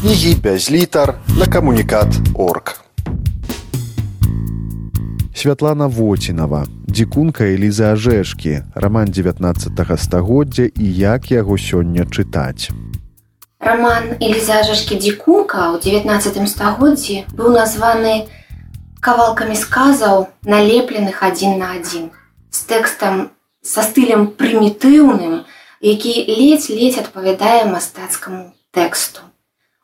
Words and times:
кнігі 0.00 0.34
без 0.34 0.70
літар 0.70 1.14
на 1.38 1.46
камунікат 1.46 2.08
орг. 2.34 2.80
Святлана 5.34 5.86
Воцінава, 5.86 6.64
дзікунка 6.88 7.44
Эліза 7.44 7.92
Ажэшкі, 7.92 8.62
раман 8.74 9.12
19 9.12 10.00
стагоддзя 10.00 10.72
і 10.72 10.86
як 10.96 11.30
яго 11.30 11.60
сёння 11.60 12.08
чытаць. 12.08 12.72
Раман 13.60 14.16
Эліза 14.24 14.64
Ажэшкі 14.64 14.96
дзікунка 14.96 15.76
ў 15.76 15.84
19 15.84 16.48
стагоддзі 16.48 17.28
быў 17.36 17.52
названы 17.52 18.24
кавалкамі 19.04 19.56
сказаў, 19.56 20.32
налепленых 20.48 21.20
адзін 21.20 21.60
на 21.60 21.76
адзін. 21.76 22.08
з 22.50 22.60
тэкстам 22.66 23.30
са 23.62 23.84
стылем 23.84 24.32
прымітыўным, 24.32 25.44
які 25.80 26.12
ледзь-ледзь 26.24 26.98
адпавядае 26.98 27.68
мастацкаму 27.68 28.56
тэксту. 28.72 29.29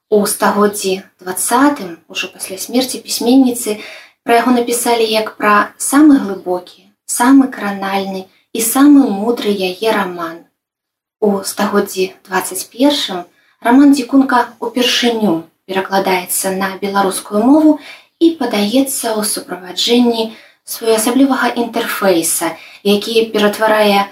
У 0.08 0.24
стагоддзі 0.24 1.02
двадцатым 1.18 1.98
ужо 2.06 2.28
пасля 2.30 2.56
смерці 2.62 3.02
пісьменніцы 3.02 3.72
пра 4.22 4.36
яго 4.38 4.54
напісалі 4.54 5.02
як 5.02 5.32
пра 5.34 5.74
самы 5.82 6.18
глыбокі, 6.22 6.86
самы 7.10 7.50
кранальны 7.50 8.22
і 8.54 8.62
самы 8.62 9.10
мудры 9.10 9.50
яе 9.50 9.90
раман. 9.98 10.46
У 11.18 11.42
стагоддзі 11.42 12.14
21 12.30 13.26
роман 13.66 13.98
дзікунка 13.98 14.46
упершыню 14.62 15.50
перакладаецца 15.66 16.54
на 16.54 16.70
беларускую 16.78 17.42
мову 17.42 17.76
і 18.22 18.30
падаецца 18.38 19.18
ў 19.18 19.26
суправаджэнні 19.26 20.32
своеасаблівага 20.62 21.50
інтэрфейса, 21.66 22.54
які 22.86 23.26
ператварае 23.34 24.06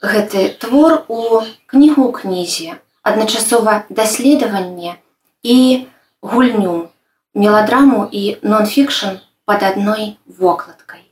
гэты 0.00 0.48
твор 0.64 1.02
у 1.08 1.44
кнігу 1.68 2.12
кнізе, 2.20 2.80
адначасова 3.04 3.82
даследаванне, 3.90 4.96
і 5.46 5.86
гульню, 6.22 6.90
меладраму 7.34 8.08
і 8.10 8.36
нон-фікшн 8.42 9.22
пад 9.46 9.62
адной 9.62 10.18
вокладкай. 10.26 11.06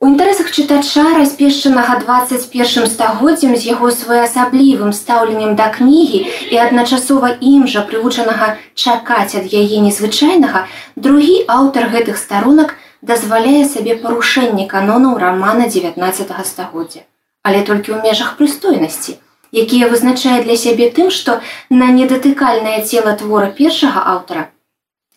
У 0.00 0.08
інтарэсах 0.08 0.48
чытача 0.48 1.02
распешчанага 1.18 1.98
21 2.00 2.88
стагоддзям 2.88 3.52
з 3.52 3.68
яго 3.68 3.90
своеасаблівым 3.92 4.96
стаўленнем 4.96 5.52
да 5.60 5.68
кнігі 5.74 6.24
і 6.48 6.60
адначасова 6.64 7.36
ім 7.52 7.68
жа 7.68 7.84
прывучанага 7.90 8.56
чакаць 8.72 9.36
ад 9.36 9.52
яе 9.52 9.84
незвычайнага, 9.84 10.64
другі 10.96 11.44
аўтар 11.60 11.92
гэтых 11.92 12.16
старонак 12.16 12.76
дазваляе 13.02 13.68
сабе 13.68 14.00
парушэнне 14.00 14.64
канонаў 14.72 15.20
рамана 15.20 15.68
19 15.68 16.32
стагоддзя, 16.48 17.04
але 17.44 17.60
толькі 17.68 17.92
ў 17.92 18.00
межах 18.00 18.38
прыстойнасці 18.40 19.20
якія 19.52 19.88
вызначае 19.88 20.42
для 20.44 20.56
сябе 20.56 20.90
тым, 20.90 21.10
што 21.10 21.40
на 21.70 21.90
недатыкальнае 21.98 22.80
цела 22.84 23.16
твора 23.16 23.50
першага 23.50 24.06
аўтара 24.14 24.48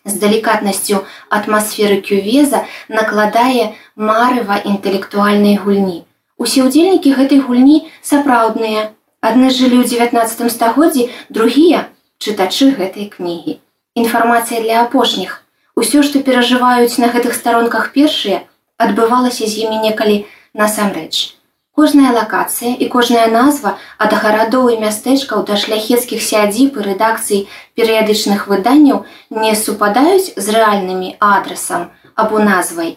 з 0.04 0.20
далікатнасцю 0.20 1.04
атмасферы 1.30 2.00
кювеза 2.08 2.64
накладае 2.88 3.72
марыва 3.96 4.60
інтэлектуальнай 4.72 5.56
гульні. 5.56 6.04
Усе 6.36 6.66
ўдзельнікі 6.66 7.14
гэтай 7.16 7.40
гульні 7.40 7.88
сапраўдныя. 8.02 8.92
Адны 9.24 9.48
жылі 9.48 9.80
ў 9.80 9.88
19 9.88 10.52
стагоддзі, 10.52 11.08
другія 11.32 11.88
чытачы 12.20 12.76
гэтай 12.76 13.08
кнігі. 13.08 13.56
Інфармацыя 13.96 14.60
для 14.60 14.84
апошніх. 14.84 15.40
Усё, 15.74 16.04
што 16.04 16.20
перажываюць 16.20 17.00
на 17.00 17.08
гэтых 17.08 17.32
старонках 17.32 17.96
першыя, 17.96 18.44
адбывалася 18.76 19.48
з 19.48 19.64
імі 19.64 19.80
некалі 19.88 20.26
насамрэч. 20.52 21.32
Кожная 21.74 22.12
лакацыя 22.14 22.70
і 22.78 22.86
кожная 22.86 23.26
назва 23.26 23.74
ад 23.98 24.12
гарадоў 24.24 24.68
і 24.70 24.76
мястэчкаў 24.78 25.42
да 25.48 25.58
шляхецкіх 25.58 26.22
сядзіб 26.22 26.78
і 26.78 26.84
рэдакцый 26.86 27.40
перыядычных 27.74 28.46
выданняў 28.46 29.00
не 29.30 29.54
супадаюць 29.58 30.38
з 30.38 30.46
рэальнымі 30.54 31.16
адрасам 31.18 31.90
або 32.14 32.38
назвай, 32.38 32.94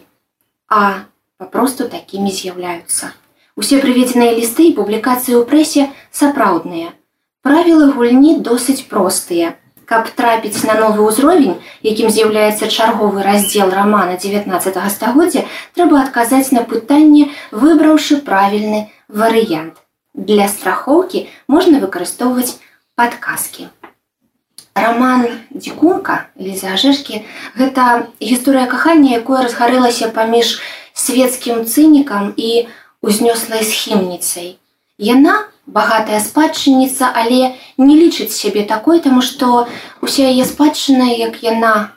а 0.70 1.10
папросту 1.42 1.90
такімі 1.90 2.30
з'яўляюцца. 2.30 3.10
Усе 3.58 3.82
прыведзеныя 3.82 4.38
лісты 4.38 4.70
і 4.70 4.76
публікацыі 4.78 5.34
ў 5.34 5.42
прэсе 5.50 5.90
сапраўдныя. 6.14 6.94
Правілы 7.42 7.90
гульні 7.98 8.38
досыць 8.46 8.86
простыя 8.86 9.58
каб 9.88 10.10
трапіць 10.12 10.68
на 10.68 10.76
новы 10.76 11.08
ўзровень, 11.08 11.56
якім 11.80 12.12
з'яўляецца 12.12 12.68
чарговы 12.68 13.24
раздзел 13.24 13.72
рамана 13.72 14.20
19 14.20 14.76
стагоддзя, 14.92 15.48
трэба 15.72 16.04
адказаць 16.04 16.52
на 16.52 16.62
пытанне, 16.68 17.32
выбраўшы 17.50 18.20
правільны 18.20 18.92
варыянт. 19.08 19.80
Для 20.12 20.48
страхоўкі 20.52 21.24
можна 21.48 21.80
выкарыстоўваць 21.80 22.60
падказкі. 23.00 23.72
Раман 24.76 25.24
дзікунка 25.56 26.28
лізажэшкі 26.36 27.24
гэта 27.56 28.12
гісторыя 28.20 28.68
кахання, 28.68 29.16
якое 29.24 29.42
разгарэлася 29.48 30.12
паміж 30.12 30.60
свецкім 30.92 31.64
цынікам 31.64 32.34
і 32.36 32.68
узнёслай 33.00 33.64
схімніцай. 33.64 34.58
Яна 34.98 35.48
багатая 35.68 36.24
спадчынніца, 36.24 37.12
але 37.14 37.54
не 37.76 37.94
лічыць 37.96 38.32
сябе 38.32 38.64
такой, 38.64 39.00
таму 39.04 39.20
што 39.22 39.68
уся 40.00 40.22
яе 40.24 40.44
спадчына, 40.48 41.12
як 41.12 41.44
яна 41.44 41.84
э, 41.84 41.88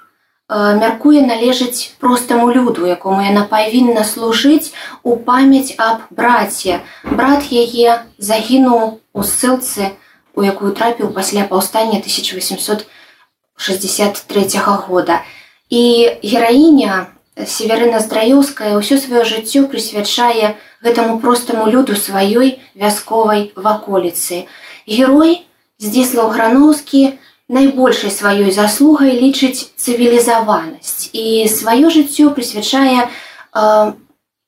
мяркуе 0.76 1.24
належыць 1.24 1.96
простаму 2.04 2.52
люду, 2.52 2.84
якому 2.86 3.24
яна 3.24 3.48
павінна 3.48 4.04
служыць 4.04 4.76
у 5.04 5.16
памяць 5.16 5.76
аб 5.80 6.02
браце. 6.12 6.84
Брат 7.08 7.48
яе 7.52 8.04
загінуў 8.20 9.00
у 9.14 9.24
ссылцы, 9.24 9.92
у 10.36 10.44
якую 10.44 10.76
трапіў 10.76 11.16
пасля 11.16 11.48
паўстання 11.48 12.04
1863 12.04 14.60
года. 14.88 15.24
І 15.72 16.12
гераіня 16.24 17.08
Северына 17.48 18.04
Здраёўская 18.04 18.76
ўсё 18.76 19.00
сваё 19.00 19.24
жыццё 19.24 19.72
прысвячае 19.72 20.60
гэтаму 20.84 21.20
простаму 21.20 21.70
люду 21.70 21.96
сваёй 21.96 22.60
вясковай 22.76 23.52
ваколіцы. 23.56 24.48
Герой 24.88 25.46
Здзіслаў 25.82 26.30
Грановскі 26.30 27.18
найбольшай 27.50 28.12
сваёй 28.14 28.52
заслугай 28.52 29.18
лічыць 29.18 29.74
цывілізаванасць 29.76 31.10
і 31.14 31.50
сваё 31.50 31.90
жыццё 31.90 32.30
прысвячае 32.38 33.10
э, 33.10 33.94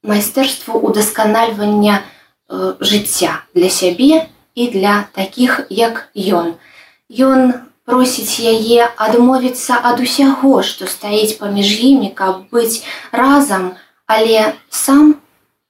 майстэрству 0.03 0.79
удасканальвання 0.79 2.01
э, 2.01 2.73
жыцця 2.79 3.41
для 3.53 3.69
сябе 3.69 4.29
і 4.55 4.67
для 4.69 5.09
такіх 5.13 5.65
як 5.69 6.09
ён. 6.15 6.55
Ён 7.09 7.65
просіць 7.85 8.39
яе 8.39 8.87
адмовіцца 8.95 9.79
ад 9.83 9.99
усяго, 9.99 10.63
што 10.63 10.87
стаіць 10.87 11.37
паміж 11.41 11.67
імі, 11.81 12.13
каб 12.15 12.47
быць 12.51 12.85
разам, 13.11 13.75
але 14.07 14.53
сам 14.69 15.19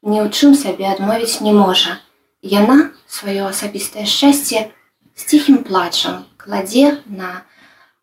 ні 0.03 0.19
ў 0.19 0.27
чым 0.35 0.55
сабе 0.59 0.91
адмовіць 0.91 1.41
не 1.41 1.55
можа. 1.55 1.97
Яна 2.43 2.91
сваё 3.07 3.47
асабістае 3.47 4.05
шчасце 4.05 4.67
з 5.15 5.21
ціхім 5.31 5.63
плачам 5.63 6.23
кладзе 6.37 6.99
на 7.07 7.47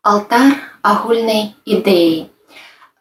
алтар 0.01 0.57
агульнай 0.81 1.53
ідэі. 1.65 2.29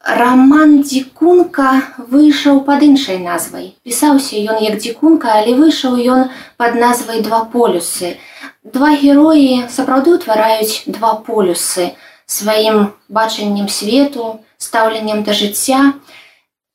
Раман 0.00 0.80
дзікунка 0.80 1.70
выйшаў 2.12 2.60
пад 2.64 2.84
іншай 2.84 3.18
назвай. 3.20 3.72
Пісаўся 3.84 4.36
ён 4.36 4.60
як 4.64 4.76
дзікунка, 4.80 5.32
але 5.40 5.56
выйшаў 5.56 5.96
ён 5.96 6.28
пад 6.56 6.76
назвай 6.76 7.20
два 7.20 7.44
полюсы. 7.44 8.16
Два 8.64 8.92
героі 8.96 9.68
сапраўды 9.68 10.16
ўтвараюць 10.16 10.88
два 10.88 11.16
полюсы 11.24 11.92
сваім 12.24 12.92
бачаннем 13.08 13.68
свету, 13.68 14.40
стаўленнем 14.56 15.24
да 15.24 15.32
жыцця. 15.32 15.92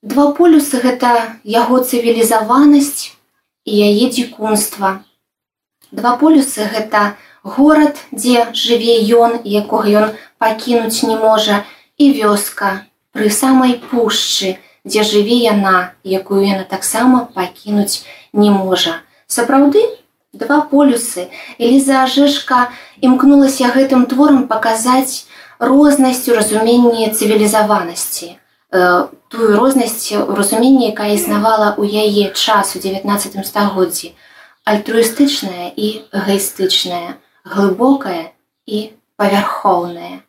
Два 0.06 0.32
полюсы 0.38 0.78
гэта 0.78 1.12
яго 1.50 1.80
цывілізаванасць 1.82 3.18
і 3.66 3.78
яе 3.86 4.10
дзікунства. 4.14 5.02
Два 5.90 6.12
полюсы 6.22 6.68
гэта 6.74 7.18
горад, 7.42 7.98
дзе 8.12 8.44
жыве 8.54 9.00
ён, 9.18 9.42
якога 9.42 9.90
ён 10.02 10.14
пакінуць 10.38 11.02
не 11.10 11.18
можа, 11.18 11.66
і 11.98 12.12
вёска 12.22 12.86
пры 13.18 13.32
самай 13.34 13.82
пушчы, 13.82 14.62
дзе 14.86 15.02
жыве 15.02 15.42
яна, 15.42 15.98
якую 16.04 16.46
яна 16.46 16.70
таксама 16.70 17.26
пакінуць 17.34 18.06
не 18.30 18.54
можа. 18.54 19.02
Сапраўды 19.26 19.82
два 20.38 20.62
полюсы 20.70 21.30
Эліза 21.58 22.06
Ажышка 22.06 22.70
імкнулася 23.02 23.74
гэтым 23.74 24.06
творам 24.06 24.46
паказаць 24.46 25.26
рознасць 25.58 26.28
у 26.30 26.38
разуменні 26.38 27.10
цывілізаванасці. 27.10 28.36
Тую 29.30 29.58
рознасць 29.58 30.12
у 30.12 30.36
разуменні, 30.36 30.92
якая 30.92 31.16
існавала 31.16 31.76
ў 31.80 31.88
яе 32.04 32.32
час 32.36 32.76
у 32.76 32.80
19 32.84 33.48
стагоддзі, 33.48 34.12
альтруістычная 34.68 35.72
і 35.76 35.88
эгоістычная, 36.12 37.18
глыбокая 37.44 38.36
і 38.66 38.92
павярхоўная. 39.16 40.26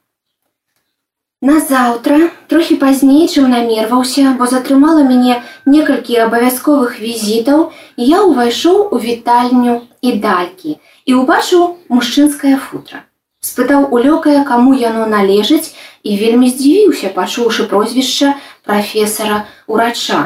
Назаўтра 1.43 2.31
трохі 2.49 2.77
пазней, 2.83 3.27
чым 3.29 3.51
намерваўся, 3.53 4.35
бо 4.39 4.47
затрымала 4.47 5.03
мяне 5.09 5.43
некалькі 5.67 6.23
абавязковых 6.27 6.97
візітаў, 7.03 7.73
я 7.97 8.23
ўвайшоў 8.23 8.95
у 8.95 9.03
вітальню 9.03 9.83
і 10.01 10.17
далькі 10.23 10.79
і 11.05 11.21
ўбачыў 11.21 11.77
мужчынскае 11.93 12.57
футра. 12.57 13.05
спытаў 13.47 13.87
у 13.95 13.99
лёкая, 14.03 14.43
каму 14.45 14.75
яно 14.75 15.07
належыць 15.07 15.75
і 16.07 16.17
вельмі 16.23 16.49
здзівіўся, 16.55 17.11
пачуўшы 17.15 17.67
прозвішча 17.71 18.35
прафесара 18.63 19.45
урача. 19.67 20.21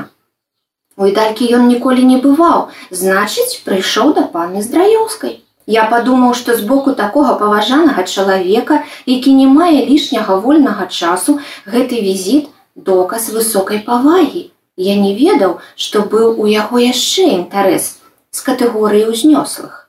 У 1.00 1.08
ідалькі 1.08 1.48
ён 1.56 1.68
ніколі 1.72 2.04
не 2.04 2.18
бываў, 2.20 2.68
значыць, 3.02 3.64
прыйшоў 3.64 4.12
да 4.18 4.26
паны 4.34 4.60
здраёўскай. 4.66 5.40
Я 5.70 5.84
падумаў, 5.90 6.34
што 6.34 6.56
з 6.58 6.66
боку 6.68 6.92
такога 6.98 7.34
паважанага 7.40 8.04
чалавека, 8.04 8.82
які 9.06 9.32
не 9.40 9.46
мае 9.46 9.84
лішняга 9.90 10.36
вольнага 10.46 10.86
часу, 10.86 11.38
гэты 11.64 12.00
візіт 12.04 12.50
доказ 12.74 13.30
высокай 13.36 13.80
павагі. 13.86 14.50
Я 14.76 14.96
не 15.00 15.14
ведаў, 15.16 15.60
што 15.76 16.02
быў 16.12 16.40
у 16.42 16.50
яго 16.50 16.82
яшчэ 16.82 17.28
інтарэс 17.36 17.86
з 18.30 18.44
катэгорыі 18.48 19.08
ўзнёслых. 19.12 19.88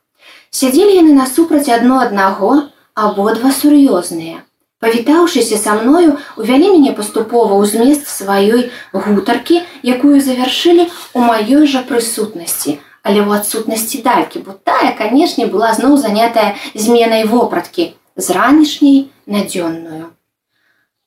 Сядзелі 0.52 0.96
яны 1.02 1.18
насупраць 1.18 1.68
адно 1.80 2.00
аднаго, 2.06 2.54
абодва 2.94 3.52
сур'ёзныя. 3.56 4.44
Павітаўшыся 4.82 5.58
са 5.62 5.74
мною, 5.78 6.18
увялі 6.42 6.74
мяне 6.74 6.92
паступова 6.98 7.54
ў 7.54 7.70
змест 7.70 8.08
сваёй 8.10 8.74
гутаркі, 8.94 9.62
якую 9.86 10.18
завяршылі 10.18 10.90
ў 11.14 11.20
маёй 11.22 11.70
жа 11.70 11.86
прысутнасці, 11.86 12.82
але 13.06 13.22
ў 13.22 13.30
адсутнасці 13.38 14.02
далькі, 14.02 14.42
бо 14.42 14.58
тая, 14.58 14.90
канешне, 14.98 15.46
была 15.46 15.70
зноў 15.78 16.02
занятая 16.02 16.58
зменай 16.74 17.30
вопраткі 17.30 17.94
з 18.18 18.34
ранішняй 18.34 19.14
надзённую. 19.30 20.10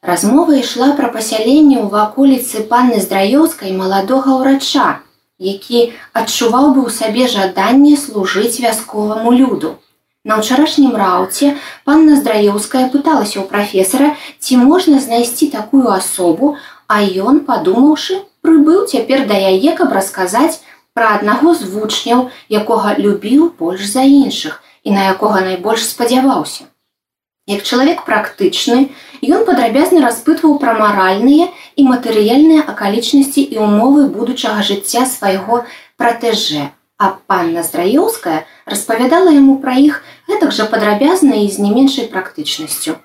Размова 0.06 0.54
ішла 0.54 0.94
пра 0.94 1.10
пасяленне 1.10 1.82
ў 1.82 1.90
ваколіцы 1.90 2.62
панны 2.70 3.02
здраяўскай 3.02 3.74
маладога 3.74 4.38
ўрача, 4.38 5.02
які 5.42 5.90
адчуваў 6.14 6.78
бы 6.78 6.86
ў 6.86 6.90
сабе 6.94 7.26
жаданне 7.26 7.98
служыць 7.98 8.62
вясковаму 8.62 9.34
люду. 9.34 9.74
На 10.24 10.38
ўчарашнім 10.40 10.96
раўце 10.96 11.52
панна 11.84 12.16
Здраеўская 12.16 12.88
пыталася 12.92 13.40
ў 13.40 13.44
прафесара, 13.48 14.14
ці 14.40 14.56
можна 14.56 15.00
знайсці 15.06 15.50
такую 15.52 15.92
асобу, 15.92 16.56
а 16.88 17.04
ён, 17.04 17.44
падумаўшы, 17.48 18.22
прыбыў 18.40 18.86
цяпер 18.88 19.26
да 19.28 19.36
яе, 19.36 19.76
каб 19.76 19.92
расказаць 19.92 20.64
пра 20.96 21.10
аднаго 21.16 21.52
з 21.58 21.68
вучняў, 21.68 22.30
якога 22.48 22.94
любіў 22.96 23.50
больш 23.58 23.84
за 23.90 24.06
іншых 24.08 24.62
і 24.84 24.96
на 24.96 25.10
якога 25.12 25.44
найбольш 25.44 25.84
спадзяваўся. 25.84 26.72
Як 27.44 27.60
чалавек 27.68 28.06
практычны, 28.08 28.96
ён 29.20 29.44
падрабязна 29.44 30.00
распытваў 30.00 30.56
пра 30.62 30.72
маральныя 30.80 31.52
і 31.76 31.84
матэрыяльныя 31.84 32.64
акалічнасці 32.72 33.44
і 33.44 33.60
ўмовы 33.60 34.08
будучага 34.08 34.64
жыцця 34.64 35.04
свайго 35.04 35.64
пратэжэ. 36.00 36.72
А 36.96 37.12
панна 37.28 37.60
Здраёўская 37.66 38.46
распавядала 38.66 39.34
яму 39.34 39.58
пра 39.64 39.76
іх 39.82 40.00
гэтак 40.30 40.54
жа 40.56 40.66
падрабязна 40.72 41.40
і 41.42 41.50
з 41.50 41.64
не 41.64 41.70
меншай 41.74 42.08
практычнасцю. 42.14 42.96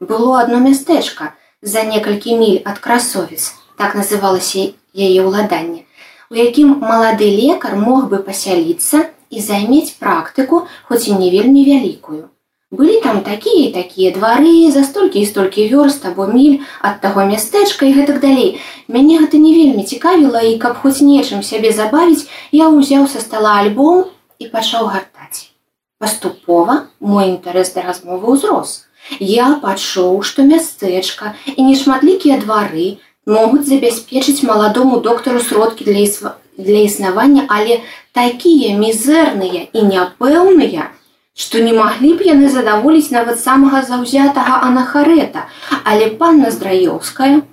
Было 0.00 0.40
адно 0.42 0.60
мястэчка 0.60 1.32
за 1.62 1.82
некалькі 1.88 2.36
міль 2.36 2.62
ад 2.64 2.78
красовец, 2.84 3.54
так 3.80 3.96
называлася 3.96 4.68
яе 4.92 5.20
ўладанне, 5.26 5.84
у 6.30 6.34
якім 6.36 6.78
малады 6.84 7.28
лекар 7.32 7.76
мог 7.80 8.08
бы 8.12 8.22
пасяліцца 8.22 9.04
і 9.30 9.42
займець 9.42 9.96
практыку, 10.00 10.64
хоць 10.88 11.06
і 11.08 11.20
не 11.20 11.30
вельмі 11.34 11.64
вялікую 11.64 12.24
былі 12.70 13.00
там 13.00 13.20
такія 13.22 13.72
такія 13.72 14.10
двары 14.10 14.70
за 14.74 14.82
столькі 14.82 15.20
і 15.22 15.26
столькі 15.26 15.68
вёрст 15.70 16.02
або 16.02 16.26
міль 16.26 16.66
ад 16.82 16.98
таго 17.00 17.22
мястэчка 17.22 17.86
і 17.86 17.94
гэтак 17.94 18.18
далей 18.18 18.58
мяне 18.90 19.22
гэта 19.22 19.38
не 19.38 19.54
вельмі 19.54 19.86
цікавіла 19.86 20.42
і 20.42 20.58
каб 20.58 20.82
хоць 20.82 20.98
нечым 20.98 21.46
сябе 21.46 21.70
забавіць 21.70 22.26
я 22.50 22.66
ўзяў 22.66 23.06
са 23.06 23.22
стола 23.22 23.62
альбом 23.62 24.10
і 24.38 24.48
пачаў 24.52 24.88
гартаць. 24.94 25.50
Паступова 25.98 26.88
мой 27.00 27.28
інтарэс 27.34 27.72
да 27.74 27.86
размовы 27.86 28.36
ўзрос. 28.36 28.86
Я 29.20 29.52
пачуў 29.62 30.22
што 30.22 30.42
мястэчка 30.42 31.34
і 31.54 31.60
нешматлікія 31.62 32.40
двары 32.42 32.98
могуць 33.26 33.66
забяспечыць 33.68 34.42
маладому 34.42 35.00
доктару 35.00 35.40
сродкі 35.40 35.84
для 35.84 36.02
ісва 36.08 36.36
для 36.56 36.84
існавання 36.88 37.46
але 37.48 37.80
такія 38.12 38.76
мізэрныя 38.76 39.66
і 39.72 39.80
няпэўныя 39.88 40.90
што 41.36 41.60
не 41.60 41.72
маглі 41.76 42.14
б 42.16 42.26
яны 42.26 42.48
задаволіць 42.52 43.12
нават 43.12 43.40
самага 43.40 43.82
заўзятага 43.84 44.60
анахарета, 44.68 45.44
але 45.84 46.08
панна 46.20 46.50
Здраёўская 46.50 47.44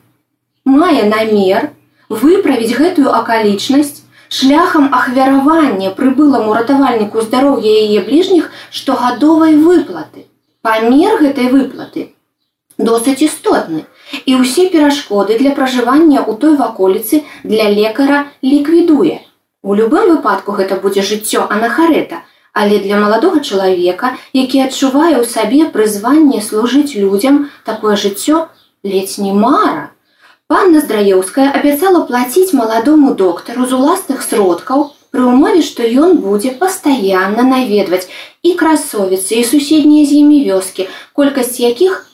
мае 0.63 1.03
намер 1.11 1.67
выправіць 2.07 2.77
гэтую 2.79 3.11
акалічнасць 3.11 4.02
шляхам 4.33 4.89
ахвяравання 4.99 5.93
прыбыламу 5.99 6.57
ратавальніку 6.57 7.21
здароўя 7.21 7.73
яе 7.85 8.01
бліжніх 8.09 8.49
штогадовай 8.71 9.55
выплаты. 9.55 10.25
Памер 10.65 11.21
гэтай 11.21 11.53
выплаты 11.53 12.09
досыць 12.77 13.21
істотны 13.21 13.85
і 14.25 14.41
ўсе 14.41 14.67
перашкоды 14.73 15.37
для 15.37 15.53
пражывання 15.57 16.25
ў 16.25 16.33
той 16.41 16.57
ваколіцы 16.57 17.21
для 17.43 17.69
лекара 17.69 18.25
ліквідуе. 18.41 19.21
У 19.61 19.77
любым 19.77 20.09
выпадку 20.09 20.57
гэта 20.57 20.81
будзе 20.81 21.05
жыццё 21.05 21.45
анахарета, 21.49 22.23
Але 22.53 22.77
для 22.79 22.99
маладога 23.01 23.39
чалавека, 23.41 24.13
які 24.33 24.61
адчувае 24.61 25.17
ў 25.17 25.25
сабе 25.25 25.65
прызванне 25.73 26.37
служыць 26.37 26.93
людзям 26.93 27.49
такое 27.65 27.97
жыццё 27.97 28.45
ледзь 28.85 29.17
не 29.17 29.33
мара. 29.33 29.92
Панна 30.53 30.81
Здраеўская 30.81 31.49
абяцала 31.49 31.99
плаціць 32.05 32.53
маладому 32.53 33.15
доктару 33.19 33.65
з 33.69 33.73
уласных 33.73 34.19
сродкаў 34.21 34.83
пры 35.09 35.23
ўмове, 35.25 35.63
што 35.65 35.81
ён 35.81 36.19
будзе 36.21 36.51
пастаянна 36.59 37.41
наведваць 37.47 38.05
і 38.45 38.51
красовіцы 38.59 39.39
і 39.39 39.47
суседнія 39.49 40.05
з 40.05 40.19
імі 40.19 40.37
вёскі, 40.45 40.85
колькасць 41.17 41.57
якіх 41.57 42.05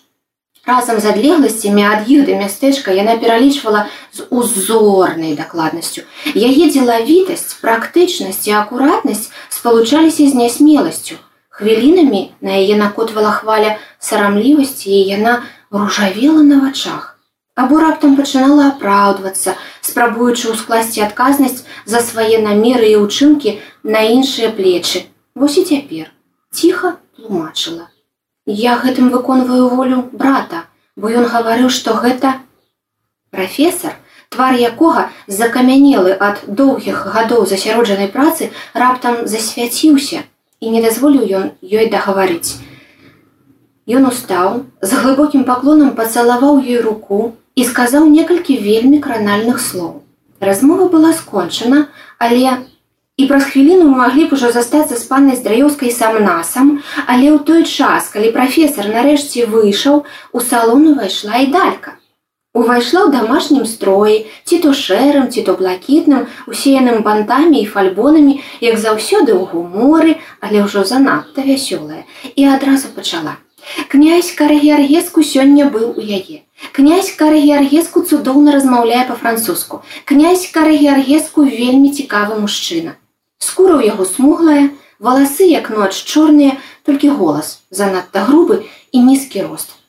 Разам 0.70 1.04
з 1.04 1.12
адлегласцямі 1.12 1.84
ад 1.90 2.08
іх 2.08 2.24
да 2.32 2.40
мястэчка 2.40 2.96
яна 2.96 3.18
пералічвала 3.20 3.84
з 4.16 4.24
узорнай 4.32 5.36
дакладнасцю. 5.36 6.08
Яе 6.32 6.72
дзелавітасць, 6.72 7.60
практычнасць 7.60 8.48
і 8.48 8.56
акуратнасць 8.64 9.32
спалучаліся 9.52 10.32
з 10.32 10.34
нясмеласцю. 10.46 11.20
Хвілінамі 11.60 12.26
на 12.40 12.56
яе 12.64 12.80
накотвала 12.80 13.36
хваля 13.36 13.76
сарамлівасці 14.00 14.92
і 14.96 15.08
яна 15.12 15.40
ружавела 15.76 16.40
на 16.40 16.64
вачах. 16.64 17.19
Або 17.60 17.80
раптам 17.84 18.16
пачынала 18.16 18.72
апраўдвацца, 18.72 19.56
спрабуючы 19.84 20.56
ўскласці 20.56 21.04
адказнасць 21.04 21.66
за 21.84 22.00
свае 22.00 22.40
намеры 22.46 22.88
і 22.96 23.04
ўчынкі 23.04 23.60
на 23.84 24.08
іншыя 24.16 24.56
плечы. 24.56 25.06
Вось 25.36 25.60
і 25.60 25.68
цяпер 25.68 26.12
ціха 26.56 26.98
тлумачыла 27.16 27.90
я 28.50 28.76
гэтым 28.84 29.10
выконваю 29.10 29.70
волю 29.70 30.10
брата, 30.12 30.66
бо 30.96 31.10
ён 31.10 31.28
гаварыў, 31.30 31.70
што 31.70 31.94
гэта 31.94 32.40
прафесор, 33.30 33.94
твар 34.30 34.58
якога 34.58 35.10
закамянелы 35.28 36.16
ад 36.16 36.42
доўгіх 36.48 37.06
гадоў 37.14 37.46
засяроджанай 37.46 38.10
працы 38.16 38.50
раптам 38.74 39.28
засвяціўся 39.28 40.24
і 40.60 40.72
не 40.74 40.82
дазволіў 40.82 41.28
ён 41.42 41.46
ёй 41.62 41.92
дагаварыць. 41.94 42.58
Ён 43.90 44.10
устаў, 44.10 44.66
з 44.82 44.92
глыбокім 45.02 45.46
паклонам 45.46 45.94
пацалаваў 46.00 46.58
ёй 46.62 46.82
руку 46.82 47.36
і 47.60 47.68
сказаў 47.68 48.08
некалькі 48.08 48.56
вельмі 48.64 49.04
кранальных 49.04 49.60
слоў. 49.60 49.94
Размова 50.40 50.88
была 50.88 51.12
скончана, 51.14 51.88
але 52.18 52.58
І 53.20 53.26
праз 53.28 53.44
хвіліну 53.52 53.84
мы 53.84 53.98
маглі 54.00 54.26
б 54.32 54.36
ужо 54.36 54.50
застацца 54.56 54.96
з 54.96 55.04
паннай 55.08 55.36
здраяўскай 55.36 55.92
сам-насам, 55.92 56.70
але 57.04 57.36
ў 57.36 57.44
той 57.44 57.66
час, 57.68 58.08
калі 58.14 58.32
прафесор 58.32 58.88
нарэшце 58.88 59.44
выйшаў, 59.56 60.06
у 60.32 60.40
салон 60.40 60.88
увайшла 60.94 61.42
і 61.44 61.52
далька. 61.52 62.00
Увайшла 62.56 63.04
ў 63.04 63.12
дамашнім 63.12 63.68
строі, 63.68 64.24
ці 64.48 64.62
то 64.64 64.72
шэрым, 64.72 65.28
ці 65.36 65.44
то 65.44 65.60
блакітным, 65.60 66.32
усеяным 66.48 67.04
бантамі 67.04 67.60
і 67.60 67.68
фальбонамі, 67.68 68.40
як 68.64 68.80
заўсёды 68.80 69.36
ў 69.36 69.44
гуморы, 69.52 70.16
але 70.40 70.64
ўжо 70.64 70.88
занадта 70.88 71.44
вясёлая 71.44 72.08
і 72.40 72.48
адразу 72.56 72.96
пачала. 72.96 73.36
Князь 73.92 74.32
карагеаргеску 74.32 75.28
сёння 75.28 75.68
быў 75.68 75.92
у 75.92 76.02
яе. 76.02 76.48
Князь 76.72 77.12
карагеаргеску 77.16 78.02
цудоўна 78.04 78.52
размаўляе 78.52 79.08
па-французску. 79.08 79.82
Князь 80.06 80.48
карагеаргеску 80.52 81.44
вельмі 81.44 81.92
цікавы 81.96 82.40
мужчына. 82.40 83.00
Скура 83.40 83.80
ў 83.80 83.96
яго 83.96 84.04
смуглая, 84.04 84.76
валасы 85.00 85.48
як 85.48 85.72
ноч 85.72 85.96
чорныя, 86.04 86.60
толькі 86.84 87.16
голас, 87.16 87.64
занадта 87.72 88.28
грубы 88.28 88.68
і 88.92 89.00
нізкі 89.08 89.48
рост. 89.48 89.80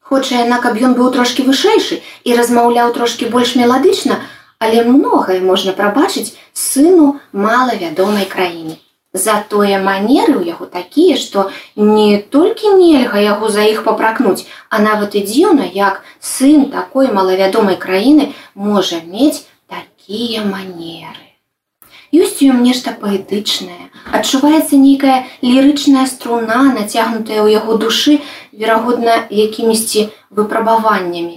Хоча 0.00 0.40
яна, 0.40 0.56
каб 0.64 0.80
ён 0.80 0.96
быў 0.96 1.12
трошкі 1.12 1.44
вышэйшы 1.44 2.00
і 2.24 2.36
размаўляў 2.40 2.96
трошкі 2.96 3.28
больш 3.28 3.52
меладычна, 3.60 4.24
але 4.58 4.82
многае 4.88 5.40
можна 5.44 5.76
прабачыць 5.76 6.32
сыну 6.56 7.20
малавядомай 7.32 8.24
краіне. 8.24 8.80
Затое 9.18 9.78
манеры 9.82 10.34
ў 10.38 10.54
яго 10.54 10.66
такія, 10.78 11.18
што 11.18 11.50
не 11.74 12.22
толькі 12.34 12.74
нельга 12.78 13.18
яго 13.18 13.50
за 13.50 13.66
іх 13.66 13.84
папракнуць, 13.84 14.46
а 14.70 14.82
нават 14.88 15.18
і 15.18 15.24
дзіўна, 15.26 15.70
як 15.74 16.02
сын 16.32 16.68
такой 16.74 17.10
малавядомай 17.20 17.80
краіны 17.86 18.32
можа 18.54 19.02
мець 19.04 19.46
такія 19.66 20.44
манеры. 20.44 21.28
ёсць 22.12 22.40
у 22.40 22.48
ім 22.48 22.62
нешта 22.64 22.92
паэтычнае 23.00 23.92
адчуваецца 24.18 24.80
нейкая 24.80 25.16
лірычная 25.44 26.06
струна 26.08 26.60
нацягнутая 26.72 27.40
ў 27.44 27.48
яго 27.60 27.76
душы 27.82 28.20
верагодна 28.52 29.28
якімісьці 29.28 30.08
выпрабаваннямі 30.32 31.36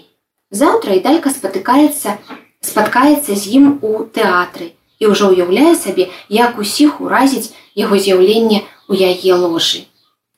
заўтра 0.61 0.95
і 0.95 1.03
далька 1.07 1.33
спатыкаецца 1.35 2.15
спаткаецца 2.63 3.35
з 3.35 3.43
ім 3.59 3.67
у 3.83 3.91
тэатры 4.15 4.71
і 5.01 5.13
ўжо 5.13 5.33
ўяўляе 5.33 5.73
сабе 5.75 6.09
як 6.29 6.61
усіх 6.65 7.01
уразіць 7.01 7.49
яго 7.75 7.97
з'яўленне 7.97 8.61
ў 8.87 8.93
яе 9.13 9.39
ложы 9.45 9.87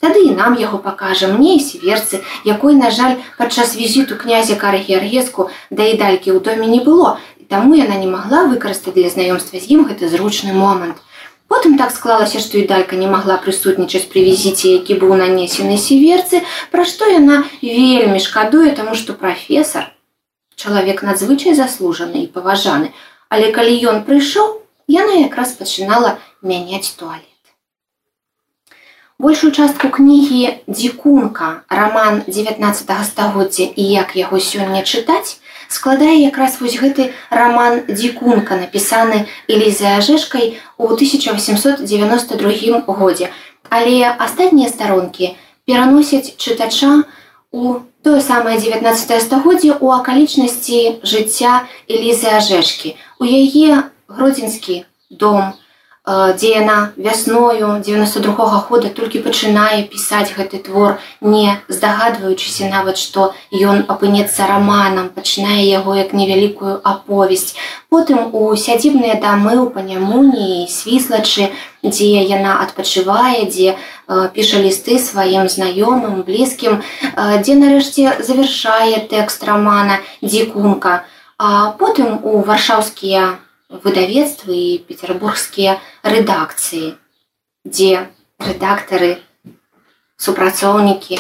Тады 0.04 0.20
і 0.28 0.32
нам 0.36 0.56
яго 0.60 0.78
пакажа 0.84 1.28
мне 1.32 1.60
сіверцы, 1.64 2.20
якой, 2.44 2.76
на 2.76 2.92
жаль, 2.92 3.14
падчас 3.38 3.76
візіту 3.80 4.18
князя 4.20 4.56
карагергеску 4.60 5.48
да 5.72 5.88
і 5.88 5.96
далькі 5.96 6.36
ў 6.36 6.44
доме 6.44 6.68
не 6.68 6.84
было, 6.84 7.16
і 7.40 7.48
таму 7.48 7.72
яна 7.80 7.96
не 7.96 8.10
магла 8.12 8.44
выкарыстаць 8.52 9.00
для 9.00 9.08
знаёмства 9.08 9.64
з 9.64 9.72
ім 9.72 9.88
гэты 9.88 10.12
зручны 10.12 10.52
момант. 10.52 11.00
Потым 11.48 11.80
так 11.80 11.96
склалася, 11.96 12.44
што 12.44 12.60
і 12.60 12.68
далька 12.68 13.00
не 13.00 13.08
магла 13.08 13.40
прысутнічаць 13.40 14.12
пры 14.12 14.28
візіце, 14.28 14.76
які 14.76 15.00
быў 15.00 15.16
нанесены 15.16 15.80
сіверцы, 15.80 16.44
пра 16.76 16.84
што 16.84 17.08
яна 17.08 17.48
вельмі 17.64 18.20
шкадуе, 18.20 18.76
таму 18.76 19.00
што 19.00 19.16
прафесор, 19.16 19.88
чалавек 20.60 21.00
надзвычай 21.08 21.56
заслужаны 21.56 22.28
і 22.28 22.28
паважаны, 22.28 22.92
але 23.34 23.50
калі 23.50 23.74
ён 23.90 24.04
прыйшоў, 24.06 24.50
яна 24.94 25.14
якраз 25.26 25.58
пачынала 25.58 26.18
мяняць 26.46 26.94
туалет. 27.00 27.30
Большую 29.18 29.50
частку 29.58 29.90
кнігі 29.96 30.66
дзікунка 30.68 31.48
роман 31.70 32.22
19 32.28 32.92
стагоддзя 33.10 33.66
і 33.66 33.84
як 33.90 34.14
яго 34.20 34.38
сёння 34.38 34.84
чытаць 34.84 35.40
складае 35.70 36.18
якраз 36.22 36.60
вось 36.62 36.78
гэты 36.78 37.10
роман 37.30 37.82
дзікунка 37.90 38.60
напісаны 38.62 39.26
элізай 39.48 39.98
ажешкай 39.98 40.60
у 40.78 40.92
1892 40.94 42.84
годзе. 43.00 43.32
Але 43.70 44.14
астатнія 44.14 44.70
старонкі 44.70 45.34
пераносяць 45.66 46.38
чытача 46.38 47.02
у 47.50 47.82
тое 48.04 48.22
самае 48.22 48.60
19 48.60 49.22
стагоддзе 49.26 49.76
у 49.80 49.92
акалічнасці 49.96 50.80
жыцця 51.08 51.64
элізы 51.88 52.30
ажешкі 52.38 52.96
у 53.20 53.26
яе 53.26 53.84
гродзенскі 54.08 54.84
дом 55.10 55.54
дзе 56.06 56.50
яна 56.60 56.92
вясною 56.98 57.80
92 57.80 58.36
-го 58.36 58.60
года 58.70 58.90
толькі 58.90 59.24
пачынае 59.24 59.88
пісаць 59.88 60.36
гэты 60.36 60.60
твор 60.60 61.00
не 61.22 61.56
здагадваючыся 61.70 62.68
нават 62.68 62.98
што 62.98 63.32
ён 63.56 63.88
апынецца 63.88 64.48
раманам 64.48 65.08
пачынае 65.16 65.64
яго 65.64 65.96
як 65.96 66.12
невялікую 66.14 66.82
аповесць. 66.84 67.56
Потым 67.90 68.20
у 68.36 68.52
сядзібныя 68.56 69.16
дамы 69.16 69.56
ў 69.56 69.72
панямуніі 69.72 70.68
свіслачы 70.68 71.48
дзе 71.84 72.20
яна 72.28 72.60
адпачывае 72.68 73.48
дзе 73.48 73.80
піша 74.36 74.60
лісты 74.60 75.00
сваім 75.00 75.48
знаёмым 75.48 76.28
блізкім 76.28 76.84
дзе 77.16 77.54
нарэшце 77.56 78.20
завяршае 78.20 79.08
тэкст 79.08 79.48
рамана 79.48 80.04
дзікунка 80.20 81.08
а 81.40 81.72
потым 81.80 82.20
у 82.24 82.44
варшаўскія 82.44 83.40
выдавецтвы 83.82 84.54
і 84.54 84.82
петербургскія 84.86 85.80
рэдакцыі, 86.06 86.94
дзе 87.66 88.14
рэдактары, 88.38 89.18
супрацоўнікі 90.18 91.18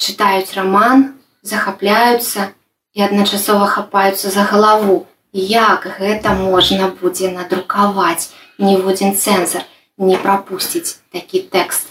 чытаюць 0.00 0.54
раман, 0.56 1.20
захапляюцца 1.42 2.52
і 2.96 3.04
адначасова 3.04 3.66
хапаюцца 3.66 4.30
за 4.32 4.44
галаву. 4.48 5.06
Як 5.32 5.86
гэта 6.00 6.34
можна 6.34 6.90
будзе 6.90 7.30
надрукаваць, 7.30 8.32
ніводзін 8.58 9.14
цэнзар 9.14 9.62
не 10.00 10.16
прапусціць 10.18 10.98
такі 11.12 11.44
тэкст. 11.52 11.86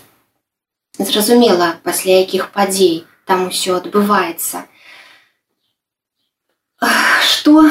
Зразумела, 1.00 1.80
пасля 1.84 2.20
якіх 2.20 2.50
падзей 2.52 3.06
там 3.24 3.48
усё 3.48 3.78
адбываецца. 3.80 4.66
Што 7.30 7.70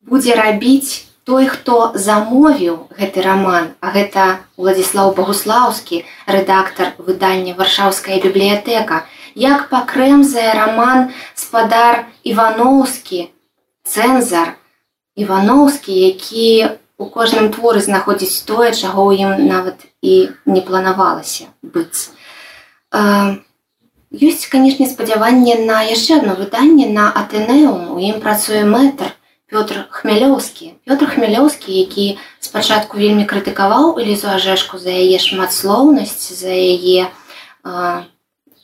будзе 0.00 0.38
рабіць 0.38 1.04
той 1.24 1.46
хто 1.48 1.92
замовіў 1.94 2.78
гэты 3.00 3.24
роман 3.24 3.72
а 3.80 3.92
гэта 3.96 4.44
владислав 4.56 5.14
богуслаўскі 5.16 6.04
рэдактор 6.26 6.92
выдання 6.98 7.56
варшаўская 7.58 8.20
бібліятэка 8.20 9.04
як 9.34 9.68
пакрэмзае 9.72 10.52
роман 10.60 11.10
спадар 11.34 12.04
ивановскі 12.22 13.28
цэнзар 13.88 14.54
ивановскі 15.16 15.92
які 15.92 16.78
у 16.98 17.06
кожным 17.06 17.50
творы 17.52 17.80
знаходзіць 17.80 18.44
тое 18.46 18.70
чаго 18.70 19.10
ў 19.10 19.26
ім 19.26 19.48
нават 19.50 19.86
і 20.00 20.30
не 20.46 20.60
планавалася 20.62 21.50
быць. 21.62 22.14
Ёсць 24.14 24.46
канешне 24.46 24.86
спадзяванне 24.86 25.58
на 25.66 25.82
яшчэ 25.82 26.22
одно 26.22 26.38
выданне 26.38 26.86
на 26.86 27.10
атэнеум. 27.10 27.90
У 27.94 27.98
ім 27.98 28.20
працуе 28.22 28.62
мэтр 28.62 29.10
Пётр 29.52 29.84
хмялёўскі 29.92 30.72
Пётр 30.88 31.06
хмялёўскі 31.14 31.68
які 31.68 32.16
спачатку 32.40 32.96
вельмі 32.96 33.28
крытыкаваў 33.28 34.00
элізу 34.00 34.32
ажэшку 34.32 34.80
за 34.80 34.88
яе 34.88 35.18
шматслоўнасць 35.20 36.32
за 36.32 36.48
яе 36.48 37.12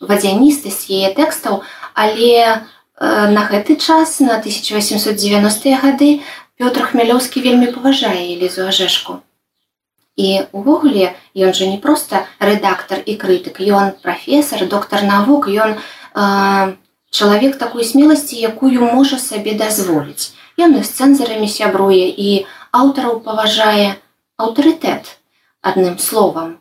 вадзяністасць 0.00 0.88
яе 0.88 1.12
тэкстаў 1.12 1.60
але 1.92 2.32
э, 2.40 2.56
на 3.36 3.44
гэты 3.44 3.76
час 3.76 4.20
на 4.20 4.40
1890 4.40 5.76
гады 5.84 6.10
Пётр 6.56 6.88
хмялёўскі 6.92 7.40
вельмі 7.44 7.68
паважае 7.72 8.36
элізу 8.36 8.64
ажэшку. 8.68 9.20
І 10.16 10.44
увогуле 10.52 11.16
ён 11.32 11.56
жа 11.56 11.68
не 11.68 11.78
проста 11.80 12.24
рэдактор 12.36 13.00
і 13.00 13.16
крытык 13.20 13.60
ён 13.60 13.96
прафесор 14.02 14.68
доктар 14.68 15.04
навук 15.04 15.48
ён 15.48 15.76
э, 15.76 16.76
чалавек 17.10 17.56
такой 17.56 17.84
смеласці 17.84 18.36
якую 18.36 18.80
можа 18.80 19.20
сабе 19.20 19.56
дазволіць 19.56 20.39
Яны 20.60 20.84
з 20.84 20.90
цэнзарамі 21.00 21.48
сябруе 21.48 22.04
і 22.28 22.30
аўтараў 22.82 23.20
паважае 23.24 23.96
аўтарытэт 24.36 25.16
адным 25.72 25.96
словам. 25.98 26.56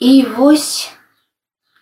І 0.00 0.26
вось 0.36 0.90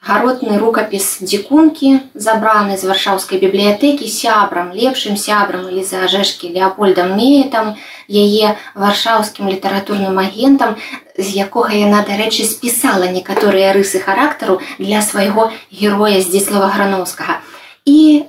гаротны 0.00 0.56
рукапіс 0.58 1.20
дзікункі 1.20 1.90
забраны 2.14 2.76
з 2.80 2.88
варшаўскай 2.88 3.40
бібліятэкі 3.42 4.08
сябрам, 4.08 4.72
лепшым 4.72 5.16
сябрам 5.20 5.68
или 5.68 5.84
за 5.84 6.04
ажэшкі 6.08 6.52
Леопольдам 6.56 7.12
Меетам, 7.16 7.76
яе 8.08 8.56
варшаўскім 8.74 9.52
літаратурным 9.52 10.18
агентам, 10.18 10.76
з 11.16 11.28
якога 11.44 11.76
яна, 11.76 12.00
дарэчы, 12.08 12.48
спісала 12.48 13.12
некаторыя 13.12 13.72
рысы 13.76 14.00
характару 14.00 14.60
для 14.78 15.04
свайго 15.04 15.52
героя 15.70 16.20
здзіслава 16.24 16.72
грановскага. 16.72 17.40
І 17.84 18.24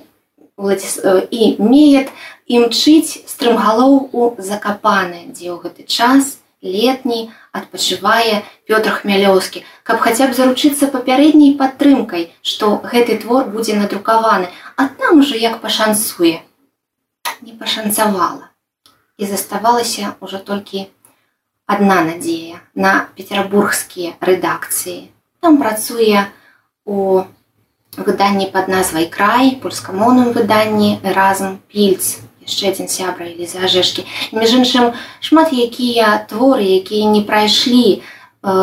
і 1.30 1.42
меет 1.58 2.12
імчыць 2.46 3.24
стрымгалоў 3.26 4.10
у 4.12 4.30
закапаны, 4.38 5.32
дзе 5.34 5.50
ў 5.50 5.58
гэты 5.62 5.82
час 5.88 6.38
летні 6.62 7.30
адпачывае 7.52 8.46
Пётр 8.70 8.94
хмялёўскі, 9.02 9.66
каб 9.82 9.98
хаця 10.00 10.30
б 10.30 10.36
заручыцца 10.38 10.86
папярэдняй 10.88 11.58
падтрымкай, 11.58 12.30
што 12.40 12.78
гэты 12.86 13.18
твор 13.18 13.50
будзе 13.50 13.74
надрукаваны, 13.76 14.48
а 14.76 14.88
там 14.88 15.18
ужо 15.20 15.36
як 15.36 15.60
пашанцуе. 15.60 16.40
Не 17.42 17.52
пашанцавала. 17.58 18.48
І 19.18 19.26
заставалася 19.26 20.14
ўжо 20.22 20.38
толькі 20.38 20.86
адна 21.66 22.00
надзея 22.06 22.62
на 22.74 23.10
петербургскія 23.18 24.14
рэдакцыі. 24.20 25.10
Там 25.42 25.58
працуе 25.58 26.30
у 26.86 27.26
выданні 27.96 28.46
пад 28.52 28.68
назвай 28.68 29.06
край 29.06 29.56
польскамоўным 29.62 30.32
выданні 30.32 30.98
разам 31.02 31.58
пільц 31.68 32.24
яшчэ 32.42 32.72
адзін 32.72 32.88
сябра 32.88 33.28
или 33.28 33.46
зажэшкі 33.46 34.06
між 34.32 34.54
іншым 34.60 34.92
шмат 35.20 35.52
якія 35.52 36.24
творы 36.30 36.64
якія 36.80 37.10
не 37.12 37.20
прайшлі 37.20 38.00
э, 38.00 38.00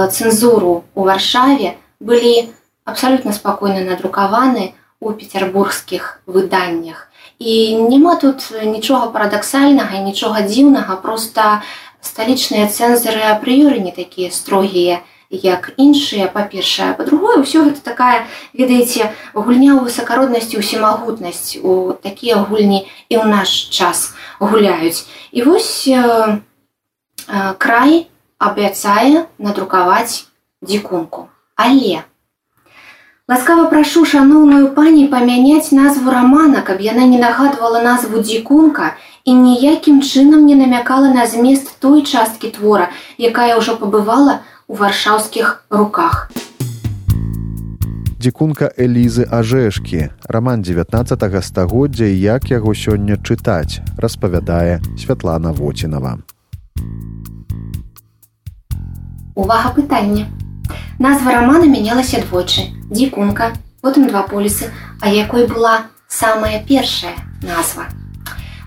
цэнзуру 0.09 0.83
у 0.95 1.01
варшаве 1.05 1.77
былі 1.99 2.49
абсалютна 2.85 3.33
спакойна 3.33 3.85
надрукаваны 3.85 4.73
у 4.99 5.11
петербургскіх 5.13 6.21
выданнях. 6.25 7.07
І 7.39 7.75
няма 7.75 8.15
тут 8.15 8.51
нічога 8.51 9.13
парадаксальнага 9.15 10.01
нічога 10.03 10.43
дзіўнага 10.43 10.97
просто 10.99 11.61
сталічныя 12.01 12.67
цэнзары 12.67 13.23
апрыёры 13.31 13.79
не 13.79 13.91
такія 13.95 14.31
строгія 14.31 14.99
і 14.99 15.18
як 15.29 15.71
іншыя 15.77 16.27
па-першае 16.33 16.97
па-другое 16.97 17.37
ўсё 17.45 17.69
гэта 17.69 17.85
такая 17.85 18.25
ведаеце 18.53 19.13
гульня 19.37 19.77
ў 19.77 19.85
высакароднасці 19.85 20.57
усімагутнасць 20.57 21.61
у 21.61 21.93
такія 22.01 22.41
гульні 22.41 22.89
і 23.09 23.15
ў 23.21 23.25
наш 23.29 23.69
час 23.69 24.17
гуляюць. 24.41 25.05
І 25.31 25.45
вось 25.45 25.85
э, 25.87 26.01
э, 26.01 27.53
край 27.57 28.09
абяцае 28.39 29.29
надрукаваць 29.37 30.25
дзікунку. 30.65 31.29
Але 31.55 32.09
Ласкава 33.29 33.69
прашу 33.69 34.01
шаноўную 34.09 34.73
пані 34.73 35.05
памяняць 35.09 35.69
назву 35.69 36.09
рамана, 36.09 36.61
каб 36.65 36.81
яна 36.81 37.05
не 37.05 37.19
нагадвала 37.21 37.81
назву 37.85 38.25
дзікунка 38.25 38.97
і 39.21 39.35
ніякім 39.37 40.01
чынам 40.01 40.49
не 40.49 40.55
намякала 40.57 41.13
на 41.13 41.27
змест 41.29 41.69
той 41.77 42.01
часткі 42.01 42.49
твора, 42.55 42.89
якая 43.21 43.53
ўжо 43.61 43.77
пабывала 43.77 44.41
ў 44.69 44.77
варшаўскіх 44.77 45.65
руках. 45.73 46.29
Дзікунка 48.21 48.69
Элізы 48.77 49.25
Ажэшкі, 49.25 50.13
раман 50.29 50.61
19 50.61 51.17
стагоддзя 51.41 52.05
як 52.05 52.51
яго 52.53 52.77
сёння 52.77 53.17
чытаць, 53.17 53.81
распавядае 53.97 54.77
Святлана 54.93 55.51
Воцінава. 55.51 56.19
Увага 59.33 59.73
пытання. 59.73 60.29
Назва 60.99 61.31
рамана 61.31 61.65
мянялася 61.65 62.21
двойчы. 62.21 62.69
Дзікунка, 62.91 63.55
потым 63.81 64.05
два 64.11 64.27
полісы, 64.27 64.69
а 65.01 65.09
якой 65.09 65.47
была 65.47 65.89
самая 66.07 66.61
першая 66.61 67.15
назва. 67.41 67.89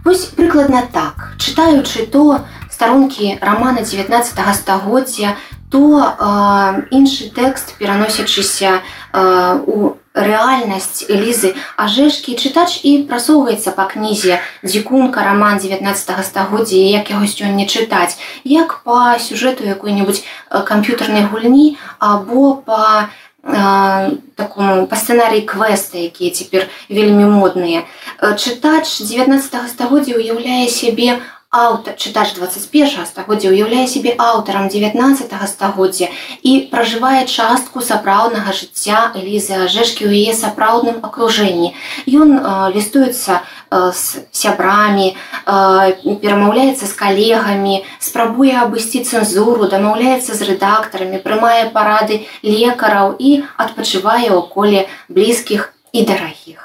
Вось 0.02 0.32
прыкладна 0.34 0.82
так, 0.90 1.36
чытаючы 1.38 2.10
то 2.10 2.42
старонкі 2.70 3.38
рамана 3.40 3.84
19 3.84 4.56
стагоддзя, 4.56 5.36
то 5.72 5.80
э, 6.20 6.82
іншы 6.92 7.32
тэкст 7.32 7.80
пераносячыся 7.80 8.84
э, 9.12 9.60
у 9.66 9.96
рэальнасць 10.12 11.08
Элізы. 11.08 11.56
Ажэшкі 11.80 12.36
чытач 12.36 12.84
і 12.84 13.08
прасоўваецца 13.08 13.72
па 13.72 13.88
кнізе 13.88 14.44
дзікунка 14.60 15.24
роман 15.24 15.56
19 15.56 15.88
стагоддзя 16.28 16.76
як 16.76 17.08
яго 17.08 17.24
сёння 17.24 17.64
чытаць. 17.64 18.20
Як 18.44 18.84
па 18.84 19.16
сюжэту 19.16 19.64
якой-небудзь 19.64 20.20
камп'ютарнай 20.52 21.24
гульні 21.24 21.80
або 21.96 22.60
па 22.60 23.08
э, 23.40 24.12
такому 24.36 24.84
па 24.84 24.96
сцэнарыі 25.00 25.48
квеста 25.48 25.96
якія 25.96 26.36
цяпер 26.36 26.68
вельмі 26.92 27.32
модныя. 27.32 27.88
Чытач 28.20 29.00
19 29.00 29.40
стагоддзя 29.72 30.20
уяўляе 30.20 30.68
сябе 30.68 31.24
аўтар 31.52 32.00
чытач 32.00 32.32
21 32.32 33.04
стагоддзя 33.04 33.50
уяўляе 33.52 33.84
сябе 33.84 34.14
аўтарам 34.16 34.70
19 34.72 35.48
стагоддзя 35.50 36.08
і 36.40 36.52
пражывае 36.72 37.26
частку 37.28 37.84
сапраўднага 37.84 38.56
жыцця 38.56 39.12
Элізы 39.12 39.60
ажэшкі 39.68 40.08
ў 40.08 40.24
яе 40.24 40.32
сапраўдным 40.32 41.04
акружэнні. 41.04 41.76
Ён 42.08 42.40
лістуецца 42.72 43.44
з 43.68 44.24
сябрамі, 44.32 45.12
перамаўляецца 45.44 46.88
з 46.88 46.92
калегамі, 46.96 47.84
спрабуе 48.00 48.56
абысці 48.64 49.04
цэнзуру, 49.04 49.68
дамаўляецца 49.68 50.32
з 50.32 50.40
рэдактарамі, 50.56 51.20
прымае 51.20 51.68
парады 51.76 52.24
лекараў 52.40 53.12
і 53.20 53.44
адпачывае 53.60 54.32
ў 54.32 54.40
коле 54.48 54.88
блізкіх 55.12 55.68
і 55.92 56.08
дарагіх. 56.08 56.61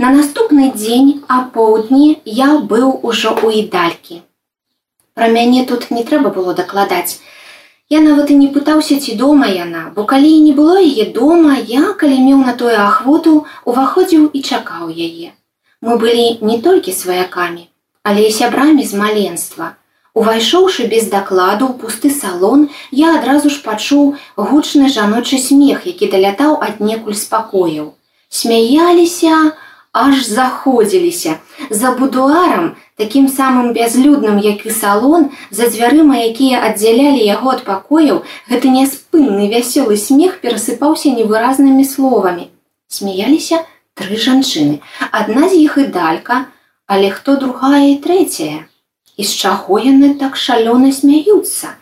На 0.00 0.10
наступны 0.16 0.66
дзень 0.74 1.08
апоўдні 1.34 2.04
я 2.36 2.46
быў 2.68 2.92
ужо 3.08 3.32
ў 3.36 3.66
ідалькі. 3.66 4.14
Пра 5.12 5.28
мяне 5.34 5.64
тут 5.68 5.82
не 5.96 6.04
трэба 6.10 6.32
было 6.36 6.54
дакладаць. 6.60 7.20
Я 7.94 8.00
нават 8.06 8.32
і 8.32 8.38
не 8.38 8.48
пытаўся, 8.54 8.96
ці 8.96 9.18
дома 9.20 9.50
яна, 9.52 9.84
бо 9.98 10.06
калі 10.14 10.32
не 10.46 10.56
было 10.62 10.78
яе 10.80 11.06
дома, 11.20 11.58
я, 11.74 11.92
калі 12.00 12.16
меў 12.30 12.40
на 12.48 12.56
тое 12.64 12.80
ахвоту, 12.86 13.34
уваходзіў 13.68 14.24
і 14.32 14.40
чакаў 14.40 14.88
яе. 14.88 15.36
Мы 15.84 16.00
былі 16.00 16.26
не 16.40 16.58
толькі 16.64 16.96
сваякамі, 16.96 17.68
але 18.02 18.26
і 18.32 18.34
сябрамі 18.40 18.88
з 18.88 19.04
маленства. 19.04 19.72
Увайшоўшы 20.16 20.88
без 20.88 21.12
дакладу 21.12 21.68
ў 21.68 21.76
пусты 21.76 22.08
салон, 22.08 22.68
я 22.90 23.16
адразу 23.20 23.52
ж 23.52 23.60
пачуў 23.70 24.14
гучны 24.36 24.88
жаночы 25.00 25.46
смех, 25.48 25.84
які 25.84 26.14
далятаў 26.14 26.56
аднекуль 26.56 27.24
спакояў. 27.28 27.98
Смяяліся, 28.30 29.50
аж 29.92 30.26
заходзіліся. 30.26 31.38
За 31.70 31.92
будуарам 31.92 32.76
такім 32.96 33.26
самым 33.28 33.72
бязлюдным 33.72 34.38
як 34.38 34.66
і 34.66 34.70
салон 34.70 35.30
за 35.50 35.66
дзвярыма 35.66 36.20
якія 36.30 36.62
аддзялялі 36.68 37.18
яго 37.24 37.56
ад 37.56 37.64
пакояў 37.66 38.22
гэты 38.50 38.70
няспынны 38.70 39.50
вясёлы 39.50 39.96
смех 39.96 40.38
перасыпаўся 40.40 41.10
невыразнымі 41.10 41.84
словамі. 41.84 42.48
Смяяліся 42.88 43.66
тры 43.94 44.16
жанчыны. 44.16 44.80
Адна 45.10 45.48
з 45.48 45.58
іх 45.66 45.78
і 45.78 45.86
далька 45.90 46.46
але 46.90 47.10
хто 47.10 47.36
другая 47.36 47.94
і 47.94 47.98
трэцяя? 48.02 48.66
І 49.16 49.22
з 49.22 49.30
чаго 49.30 49.78
яны 49.78 50.14
так 50.18 50.34
шалёна 50.34 50.90
смяюцца? 50.90 51.78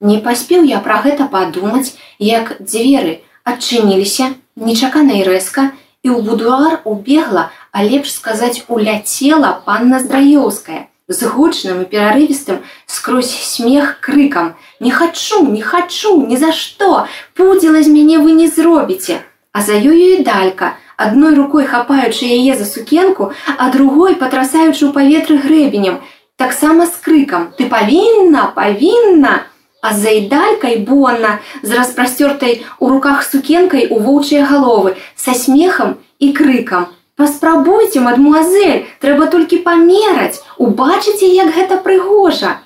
Не 0.00 0.18
паспеў 0.22 0.62
я 0.68 0.78
пра 0.84 1.00
гэта 1.06 1.26
падумаць 1.30 1.98
як 2.18 2.58
дзверы 2.60 3.22
адчыніліся 3.42 4.30
нечаканай 4.54 5.22
рэзка 5.26 5.72
і 6.04 6.12
ў 6.12 6.20
будуар 6.20 6.84
убегла, 6.84 7.50
а 7.72 7.82
лепш 7.82 8.12
сказаць 8.12 8.64
уляцела 8.68 9.56
панна 9.64 9.98
здраёўская 10.04 10.86
з 11.08 11.28
гучным 11.28 11.80
і 11.84 11.88
перарывістым 11.88 12.60
скрозь 12.86 13.32
смех 13.32 14.00
крыкам: 14.00 14.54
«Не 14.80 14.90
хачу, 14.90 15.44
не 15.48 15.60
хачу, 15.60 16.20
ні 16.26 16.36
за 16.36 16.52
што, 16.52 17.08
пудзіла 17.34 17.82
з 17.82 17.88
мяне 17.88 18.18
вы 18.20 18.32
не 18.32 18.48
зробіце. 18.48 19.20
А 19.52 19.60
за 19.60 19.76
ёю 19.76 20.20
і 20.20 20.24
далька, 20.24 20.76
адной 20.96 21.34
рукой 21.34 21.64
хапаючы 21.64 22.24
яе 22.24 22.56
за 22.56 22.64
сукенку, 22.64 23.32
а 23.56 23.70
другой 23.70 24.16
патрасаючы 24.16 24.88
ў 24.88 24.92
паветры 24.92 25.36
грэбенем, 25.40 26.00
таксама 26.36 26.86
з 26.86 26.96
крыкам: 27.04 27.52
«Ты 27.58 27.68
павінна, 27.68 28.52
павінна! 28.56 29.44
А 29.84 29.92
за 29.92 30.10
ідалькай 30.16 30.78
бонна 30.88 31.38
з 31.62 31.76
распрасцёртай 31.76 32.64
у 32.80 32.88
руках 32.88 33.20
сукенкай 33.22 33.92
у 33.92 34.00
воўчыя 34.00 34.48
галовы 34.48 34.96
са 35.14 35.34
смехам 35.36 36.00
і 36.18 36.32
крыкам. 36.32 36.88
Паспрабуйце 37.20 38.00
мадмуазель 38.00 38.88
трэба 39.04 39.28
толькі 39.28 39.60
памераць 39.68 40.40
убачыце 40.56 41.28
як 41.28 41.52
гэта 41.52 41.76
прыгожа. 41.84 42.64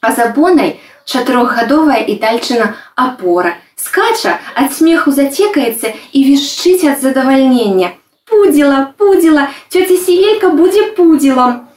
А 0.00 0.16
за 0.16 0.32
бонай 0.32 0.80
чатырохгадовая 1.04 2.00
і 2.08 2.16
дальчына 2.16 2.72
апора. 2.96 3.52
Скача 3.76 4.40
ад 4.56 4.72
смеху 4.72 5.12
зацекаецца 5.12 5.92
і 6.16 6.24
вішчыць 6.32 6.88
ад 6.88 7.04
задавальнення. 7.04 7.92
Пудзіла 8.24 8.96
пудзіла 8.96 9.48
цёця 9.68 10.00
сівейка 10.00 10.48
будзе 10.56 10.88
пудзілам 10.96 11.67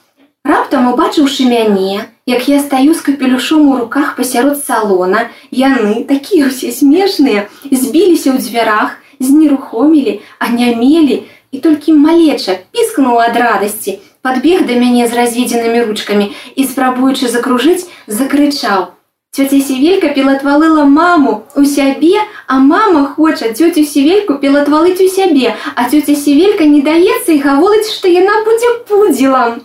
раптам 0.44 0.88
убачыўшы 0.94 1.46
мяне 1.50 2.08
як 2.26 2.48
я 2.48 2.60
стаю 2.60 2.94
з 2.94 3.02
капелюшом 3.08 3.68
у 3.70 3.78
руках 3.78 4.16
пасярод 4.16 4.62
салона 4.64 5.28
яны 5.52 6.06
такія 6.12 6.50
ўсе 6.52 6.72
смешныя 6.76 7.50
збіліся 7.70 8.34
ў 8.34 8.38
дзвярах 8.42 8.98
знерухомілі 9.20 10.20
анямелі 10.40 11.18
і 11.52 11.60
толькі 11.66 11.98
малеча 12.06 12.58
піскнуў 12.72 13.20
ад 13.26 13.38
радасці 13.44 14.00
подбег 14.22 14.66
да 14.70 14.78
мяне 14.82 15.08
з 15.08 15.18
разведзенымі 15.20 15.86
ручкамі 15.90 16.32
і 16.56 16.66
спрабуючы 16.66 17.30
закружыць 17.30 17.90
закрычаў. 18.08 18.94
Цёця 19.32 19.60
сівелька 19.64 20.10
пілатвалыла 20.16 20.84
маму 20.84 21.34
у 21.56 21.64
сябе 21.64 22.20
а 22.48 22.60
мама 22.60 23.04
хоча 23.16 23.54
цёцю 23.56 23.84
сівельку 23.88 24.36
пілатвалыць 24.44 25.00
у 25.00 25.08
сябе 25.08 25.56
а 25.76 25.88
цёця 25.88 26.16
сівелька 26.16 26.68
не 26.68 26.82
даецца 26.88 27.32
і 27.32 27.40
гаворыць 27.46 27.92
што 27.92 28.12
яна 28.12 28.44
будзе 28.48 28.72
пудзілам 28.92 29.62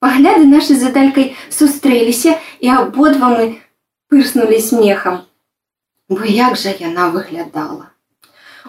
Пагляды 0.00 0.46
нашы 0.48 0.74
за 0.80 0.90
далькай 0.96 1.34
сустрэліся 1.52 2.38
і 2.64 2.68
абодва 2.72 3.28
мы 3.36 3.48
пырснули 4.08 4.60
смехам. 4.64 5.20
Бо 6.08 6.24
як 6.24 6.56
жа 6.56 6.72
яна 6.72 7.10
выглядала. 7.12 7.92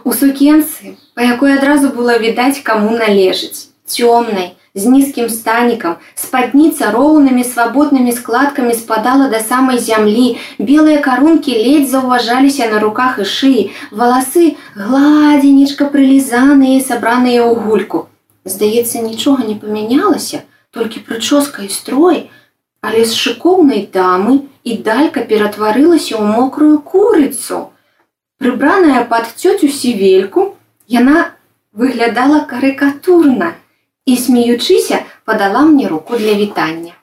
У 0.04 0.12
сукенцы, 0.12 0.98
па 1.16 1.24
якой 1.24 1.56
адразу 1.56 1.90
было 1.96 2.18
відаць, 2.20 2.60
каму 2.68 2.92
належыць, 2.98 3.72
цёмнай, 3.88 4.60
з 4.76 4.92
нізкім 4.92 5.30
станікам, 5.30 5.96
спадніца 6.16 6.92
роўнымі 6.92 7.48
свабоднымі 7.48 8.12
складкамі 8.12 8.76
спадала 8.76 9.32
да 9.32 9.40
самай 9.40 9.80
зямлі, 9.80 10.36
белыя 10.60 11.00
карункі 11.00 11.56
ледзь 11.56 11.96
заўважаліся 11.96 12.68
на 12.76 12.84
руках 12.84 13.20
і 13.24 13.26
шыі, 13.26 13.66
валасы 13.92 14.56
гладзенечка 14.76 15.88
прылізаныя, 15.96 16.84
сабраныя 16.84 17.48
ў 17.48 17.56
гульку. 17.56 18.08
Здаецца, 18.44 19.00
нічога 19.00 19.48
не 19.48 19.56
памянялася, 19.56 20.44
толькі 20.72 21.04
прычоска 21.08 21.64
і 21.64 21.70
строй, 21.70 22.30
але 22.82 23.04
з 23.06 23.14
шыкоўнай 23.14 23.88
дамы 23.94 24.48
і 24.64 24.78
далька 24.88 25.22
ператварылася 25.22 26.16
ў 26.18 26.24
мокрую 26.24 26.80
курыцу. 26.80 27.76
Прыбраная 28.42 29.04
пад 29.06 29.30
цёцю 29.36 29.68
сівельку, 29.70 30.56
яна 30.88 31.36
выглядала 31.74 32.42
карыкатурна 32.48 33.54
і 34.06 34.18
смеючыся 34.18 35.04
падала 35.26 35.62
мне 35.68 35.88
руку 35.88 36.18
для 36.18 36.34
вітання. 36.34 36.98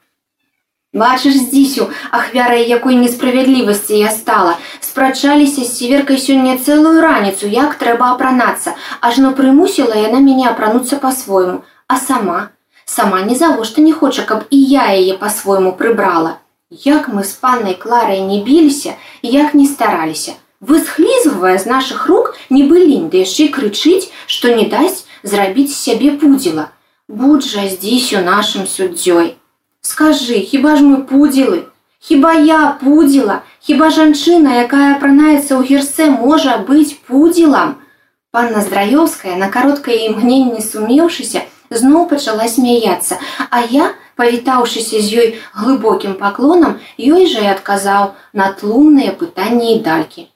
Бачыш 0.92 1.36
здзісю, 1.36 1.90
ахвярай 2.10 2.68
якой 2.68 2.96
несправядлівасці 2.96 3.94
я 3.94 4.10
стала, 4.10 4.56
спрачаліся 4.80 5.64
з 5.64 5.76
сіверкай 5.76 6.16
сёння 6.16 6.56
цэлую 6.56 7.00
раніцу, 7.04 7.46
як 7.46 7.76
трэба 7.76 8.16
апранацца, 8.16 8.72
ажно 9.00 9.36
прымусіла 9.36 9.94
яна 9.94 10.18
мяне 10.24 10.48
апрануцца 10.48 10.96
па-свойму, 10.96 11.62
а 11.86 12.00
сама 12.00 12.48
сама 12.88 13.22
ні 13.22 13.34
завошта 13.36 13.82
не 13.82 13.92
хоча, 13.92 14.22
каб 14.22 14.44
і 14.50 14.58
я 14.64 14.90
яе 14.96 15.14
па-свойму 15.20 15.72
прыбрала. 15.72 16.40
Як 16.70 17.08
мы 17.08 17.24
з 17.24 17.32
паннай 17.32 17.74
кларай 17.74 18.20
не 18.20 18.40
біліся, 18.44 18.94
як 19.22 19.54
не 19.54 19.66
стараліся, 19.66 20.32
высхлізвае 20.60 21.58
з 21.58 21.66
нашых 21.68 22.06
рук 22.08 22.36
нібы 22.50 22.80
лінь, 22.84 23.08
ды 23.12 23.24
яшчэ 23.24 23.48
крычыць, 23.52 24.08
што 24.26 24.54
не 24.56 24.64
дасць 24.72 25.04
зрабіць 25.22 25.76
сябе 25.76 26.12
пудзіла. 26.20 26.68
Будь 27.08 27.44
жа 27.44 27.68
здзесь 27.68 28.12
у 28.12 28.24
нашым 28.24 28.66
суддзёй. 28.66 29.36
Скажы, 29.80 30.40
хіба 30.40 30.76
ж 30.76 30.84
мы 30.84 30.96
пудзілы? 31.04 31.68
Хіба 32.00 32.32
я 32.32 32.78
пудзіла, 32.80 33.42
хіба 33.60 33.90
жанчына, 33.90 34.64
якая 34.64 34.96
апранаецца 34.96 35.56
ў 35.56 35.62
гірце, 35.68 36.08
можа 36.10 36.56
быць 36.68 36.96
пудзілам? 37.08 37.76
Панна 38.30 38.60
Здраёўская, 38.60 39.36
на 39.36 39.48
кароткае 39.48 40.04
імгненне 40.08 40.60
сумеўшыся, 40.60 41.42
зноў 41.70 42.08
пачала 42.08 42.48
смяяцца, 42.48 43.18
а 43.50 43.62
я, 43.62 43.94
павітаўшыся 44.16 45.00
з 45.00 45.20
ёй 45.22 45.28
глыбокім 45.54 46.14
паклонам, 46.22 46.78
ёй 46.98 47.26
жа 47.26 47.44
і 47.46 47.52
адказаў 47.54 48.14
на 48.32 48.50
тлумныя 48.60 49.12
пытанні 49.12 49.76
і 49.76 49.82
далькі. 49.82 50.28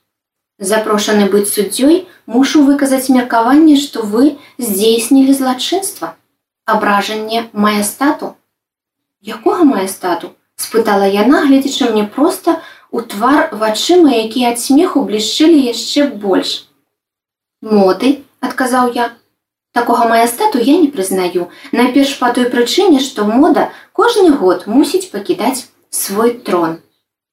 Запрошаны 0.58 1.26
быць 1.30 1.50
суддзёй, 1.50 2.06
мушу 2.26 2.62
выказаць 2.62 3.10
меркаванне, 3.10 3.76
што 3.76 4.02
вы 4.02 4.36
здзейснілі 4.58 5.34
злачынства. 5.34 6.14
Абражанне 6.64 7.48
мае 7.52 7.82
стату. 7.82 8.36
Якога 9.20 9.64
мае 9.64 9.88
стату? 9.88 10.36
спытала 10.62 11.08
яна, 11.08 11.46
гледзячы 11.46 11.90
мне 11.90 12.04
проста 12.04 12.60
у 12.90 13.00
твар 13.00 13.48
вачыма, 13.62 14.12
якія 14.14 14.52
ад 14.54 14.60
смеху 14.62 15.02
блішчылі 15.08 15.58
яшчэ 15.58 16.06
больш. 16.24 16.68
Моды, 17.62 18.22
адказаў 18.40 18.92
я, 18.94 19.10
Такога 19.72 20.06
маестату 20.08 20.58
я 20.58 20.76
не 20.78 20.88
прызнаю. 20.88 21.48
Найперш 21.72 22.18
па 22.20 22.32
той 22.36 22.48
прычыне, 22.52 23.00
што 23.00 23.24
мода 23.24 23.70
кожны 23.92 24.30
год 24.36 24.66
мусіць 24.66 25.08
пакідаць 25.10 25.68
свой 25.88 26.34
трон. 26.48 26.80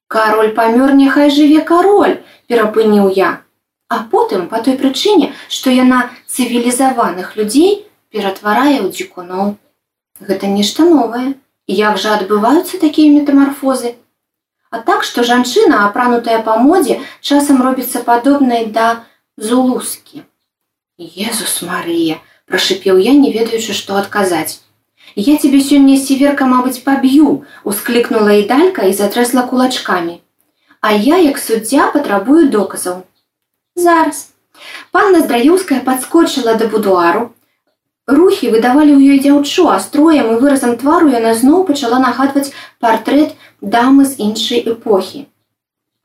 Кароль 0.08 0.54
памёр, 0.56 0.93
няхай 0.95 1.30
жыве 1.30 1.62
кароль, 1.62 2.23
перапыніў 2.47 3.12
я. 3.12 3.43
А 3.89 4.04
потым 4.12 4.47
па 4.47 4.62
той 4.63 4.78
прычыне, 4.80 5.34
што 5.49 5.69
яна 5.69 6.10
цывілізаваных 6.28 7.36
людзей 7.36 7.86
ператварае 8.10 8.80
ў 8.82 8.89
дзікуноў. 8.95 9.58
Гэта 10.19 10.47
нешта 10.47 10.88
новае. 10.88 11.36
Як 11.67 11.99
жа 12.02 12.15
адбываюцца 12.17 12.80
такія 12.82 13.12
метамарфозы? 13.13 13.93
А 14.71 14.80
так, 14.80 15.04
што 15.04 15.23
жанчына, 15.28 15.86
апранутая 15.86 16.39
па 16.45 16.56
модзе, 16.58 17.02
часам 17.21 17.62
робіцца 17.65 18.02
падобнай 18.08 18.65
да 18.73 19.04
зулускі. 19.38 20.23
Езус 20.97 21.62
Марыя, 21.62 22.19
прашипеў 22.49 22.97
я, 22.97 23.13
не 23.13 23.31
ведаючы, 23.33 23.73
што 23.73 23.97
адказаць. 24.01 24.59
Я 25.15 25.38
тебе 25.38 25.62
сёння 25.62 25.97
северка, 25.97 26.45
мабыць, 26.45 26.81
паб'ю, 26.83 27.45
усклікнула 27.63 28.35
і 28.41 28.47
далька 28.49 28.89
і 28.89 28.93
затрэсла 28.93 29.45
кулачкамі. 29.49 30.19
А 30.81 30.93
я, 30.93 31.17
як 31.17 31.38
суддзя 31.38 31.89
патрабую 31.93 32.49
доказаў. 32.49 33.03
Зараз. 33.75 34.29
Панна 34.91 35.19
Здраёўская 35.25 35.81
падскочыла 35.83 36.55
да 36.62 36.67
будуару. 36.67 37.31
Рухі 38.07 38.49
выдавалі 38.53 38.95
ў 38.97 39.15
ёй 39.15 39.19
дзяўчу, 39.23 39.69
а 39.69 39.79
строем 39.79 40.31
і 40.33 40.39
выразам 40.41 40.77
твару 40.81 41.12
яна 41.13 41.33
зноў 41.41 41.65
пачала 41.67 41.99
нагадваць 42.05 42.53
партрэт 42.79 43.35
дамы 43.62 44.05
з 44.05 44.17
іншай 44.25 44.65
эпохі. 44.65 45.27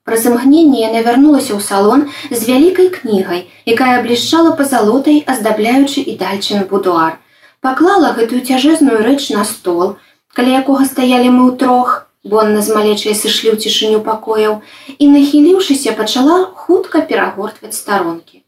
Праз 0.05 0.27
імгненне 0.29 0.81
яна 0.85 1.01
вярнулася 1.05 1.57
ў 1.57 1.64
салон 1.64 2.03
з 2.29 2.40
вялікай 2.45 2.90
кнігай, 2.93 3.47
якая 3.64 4.03
блішчала 4.05 4.53
пазалотай, 4.59 5.25
аздабляючы 5.25 6.05
і 6.05 6.17
дальчын 6.21 6.69
будуар. 6.69 7.17
Паклала 7.64 8.12
гэтую 8.19 8.45
цяжэзную 8.45 9.01
рэч 9.01 9.33
на 9.33 9.49
стол, 9.49 9.97
каля 10.37 10.61
якога 10.61 10.85
стаялі 10.85 11.33
мы 11.33 11.43
ў 11.49 11.57
трох, 11.57 12.05
бонна 12.21 12.61
з 12.61 12.77
малечай 12.77 13.17
сышлі 13.17 13.57
ў 13.57 13.64
цішыню 13.64 14.05
пакояў 14.05 14.61
і, 14.93 15.09
нахіліўшыся, 15.09 15.97
пачала 15.97 16.38
хутка 16.53 17.01
перагортваць 17.01 17.73
старонкі. 17.81 18.45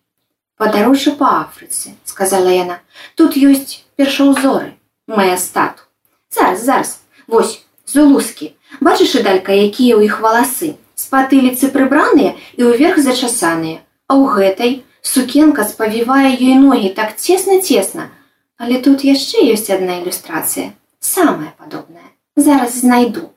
Падарожжа 0.60 1.16
па 1.16 1.34
Афрыцы, 1.40 1.96
сказала 2.04 2.52
яна, 2.52 2.80
тут 3.16 3.32
ёсць 3.32 3.80
першаўзоры, 3.96 4.76
моя 5.08 5.40
стату. 5.40 5.88
Зараз 6.28 6.64
зараз, 6.68 6.96
вось, 7.24 7.62
зулускі, 7.88 8.52
бачыш 8.84 9.16
і 9.16 9.24
далька, 9.24 9.56
якія 9.56 9.96
ў 9.96 10.12
іх 10.12 10.20
валасы 10.20 10.76
з 10.96 11.08
патыліцы 11.12 11.68
прыбраныя 11.72 12.34
і 12.56 12.72
ўверх 12.72 12.98
зачасаныя, 13.04 13.84
а 14.08 14.16
ў 14.16 14.24
гэтай 14.32 14.72
сукенка 15.04 15.68
спавівае 15.68 16.32
ёй 16.32 16.56
ногі 16.56 16.90
так 16.96 17.14
цесна 17.20 17.60
цесна, 17.60 18.08
але 18.56 18.80
тут 18.80 19.04
яшчэ 19.04 19.44
ёсць 19.52 19.68
адна 19.70 20.00
ілюстрацыя, 20.00 20.72
самая 20.98 21.52
падобная. 21.60 22.10
Зараз 22.36 22.80
знайду 22.80 23.28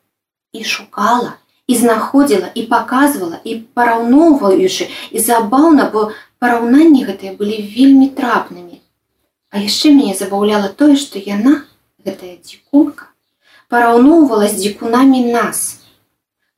і 0.51 0.63
шукала 0.63 1.35
і 1.67 1.75
знаходзіла 1.75 2.49
і 2.55 2.63
паказвала 2.71 3.37
і 3.43 3.59
параўноўваючы 3.77 4.87
і 5.11 5.19
забаўна, 5.19 5.91
бо 5.93 6.11
параўнанні 6.39 7.03
гэтыя 7.05 7.35
былі 7.37 7.59
вельмі 7.75 8.09
трапнымі. 8.15 8.79
А 9.51 9.61
яшчэ 9.61 9.91
мяне 9.93 10.15
забаўляла 10.15 10.71
тое, 10.79 10.95
што 10.95 11.19
яна, 11.19 11.67
гэтая 12.07 12.39
дзікунка, 12.39 13.11
параўноўвала 13.69 14.47
з 14.47 14.57
дзікунамі 14.63 15.21
нас, 15.29 15.83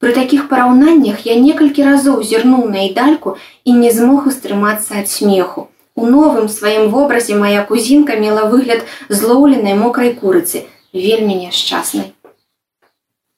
Пры 0.02 0.14
такіх 0.18 0.48
параўнаннях 0.52 1.26
я 1.30 1.36
некалькі 1.40 1.84
разоў 1.86 2.24
зірнуў 2.30 2.70
на 2.76 2.88
ідальку 2.90 3.36
і 3.64 3.76
не 3.82 3.92
змог 3.98 4.26
устрымацца 4.32 4.98
ад 5.02 5.12
смеху. 5.12 5.68
У 5.94 6.08
новым 6.10 6.48
сваім 6.50 6.90
вобразе 6.90 7.38
моя 7.38 7.62
кузінка 7.70 8.18
мела 8.24 8.48
выгляд 8.50 8.82
злоўленай 9.10 9.78
мокрай 9.78 10.16
курыцы, 10.18 10.66
вельмі 10.94 11.38
няшчаснай. 11.44 12.10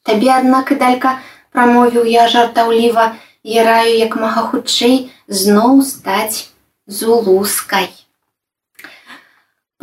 Табе, 0.07 0.31
аднак 0.37 0.71
ідалька, 0.71 1.19
прамовіў 1.51 2.07
я 2.07 2.29
жартаўліва, 2.31 3.11
я 3.43 3.67
раю 3.67 3.99
як 3.99 4.15
мага 4.15 4.47
хутчэй 4.47 5.11
зноў 5.27 5.83
стаць 5.83 6.47
зулускай. 6.87 7.91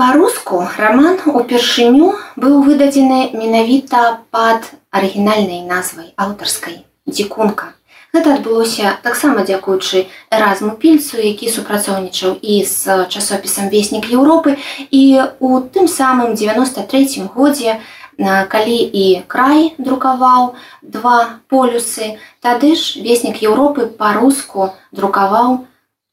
Па-руску 0.00 0.64
раман 0.80 1.20
упершыню 1.28 2.14
быў 2.40 2.62
выдадзены 2.64 3.36
менавіта 3.36 4.24
пад 4.32 4.79
арыгінальнай 4.90 5.62
назвай 5.66 6.12
аўтарскай 6.16 6.84
дзікунка. 7.06 7.74
Гэта 8.10 8.34
адбылося 8.34 8.98
таксама 9.02 9.46
дзякуючы 9.46 10.10
эразму 10.34 10.74
пільцу, 10.74 11.22
які 11.22 11.46
супрацоўнічаў 11.46 12.34
і 12.42 12.64
з 12.66 13.06
часопісам 13.06 13.70
веснік 13.70 14.10
Еўропы 14.10 14.58
і 14.90 15.30
у 15.38 15.62
тым 15.70 15.86
самым 15.86 16.34
93 16.34 17.30
годзе, 17.34 17.78
калі 18.18 18.78
і 18.82 19.22
край 19.30 19.74
друкаваў 19.78 20.54
два 20.82 21.38
полюсы, 21.46 22.18
тады 22.42 22.74
ж 22.74 22.98
веснік 22.98 23.38
Еўропы 23.46 23.86
па-руску 23.86 24.74
друкаваў 24.90 25.66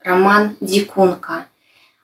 раман 0.05 0.53
дзікунка. 0.61 1.49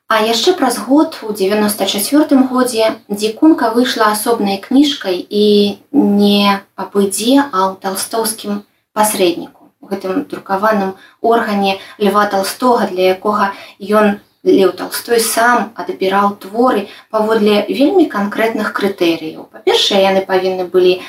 А 0.08 0.20
яшчэ 0.22 0.54
праз 0.54 0.78
год 0.78 1.18
у 1.24 1.34
94 1.34 2.38
годзе 2.52 3.00
дзікунка 3.08 3.72
выйшла 3.74 4.12
асобнай 4.12 4.60
кніжкай 4.62 5.18
і 5.18 5.46
не 5.92 6.62
папыдзе, 6.76 7.42
а 7.50 7.72
ў 7.72 7.82
талстоўскім 7.82 8.62
пасрэдніку 8.94 9.64
у 9.84 9.88
гэтым 9.88 10.26
друкаваным 10.32 10.96
органе 11.22 11.80
льва 11.98 12.28
толстога 12.28 12.88
для 12.88 13.16
якога 13.16 13.52
ён 13.80 14.20
леў 14.44 14.72
толстой 14.76 15.20
сам 15.24 15.72
адбіраў 15.80 16.36
творы 16.44 16.88
паводле 17.10 17.64
вельмі 17.68 18.08
канкрэтных 18.12 18.74
крытэрыяў. 18.76 19.48
Па-першае 19.52 20.04
яны 20.04 20.24
павінны 20.28 20.68
былі 20.68 21.00
э, 21.00 21.04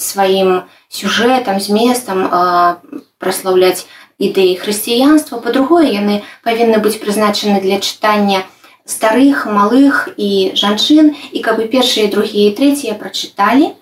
сваім 0.00 0.64
сюжэтам 0.88 1.60
зместам 1.60 2.24
э, 2.24 3.02
праслаўляць 3.20 3.84
ідэі 4.18 4.56
хрысціянства. 4.60 5.38
По-другое 5.38 5.88
яны 5.90 6.22
павінны 6.42 6.78
быць 6.78 7.00
прызначаны 7.00 7.60
для 7.60 7.80
чытання 7.80 8.44
старых 8.86 9.46
малых 9.46 10.14
і 10.16 10.52
жанчын. 10.54 11.16
І 11.32 11.38
каб 11.42 11.60
і 11.60 11.66
першыя 11.66 12.08
другія 12.08 12.50
і 12.50 12.56
трэція 12.56 12.94
прачыталі 12.94 13.74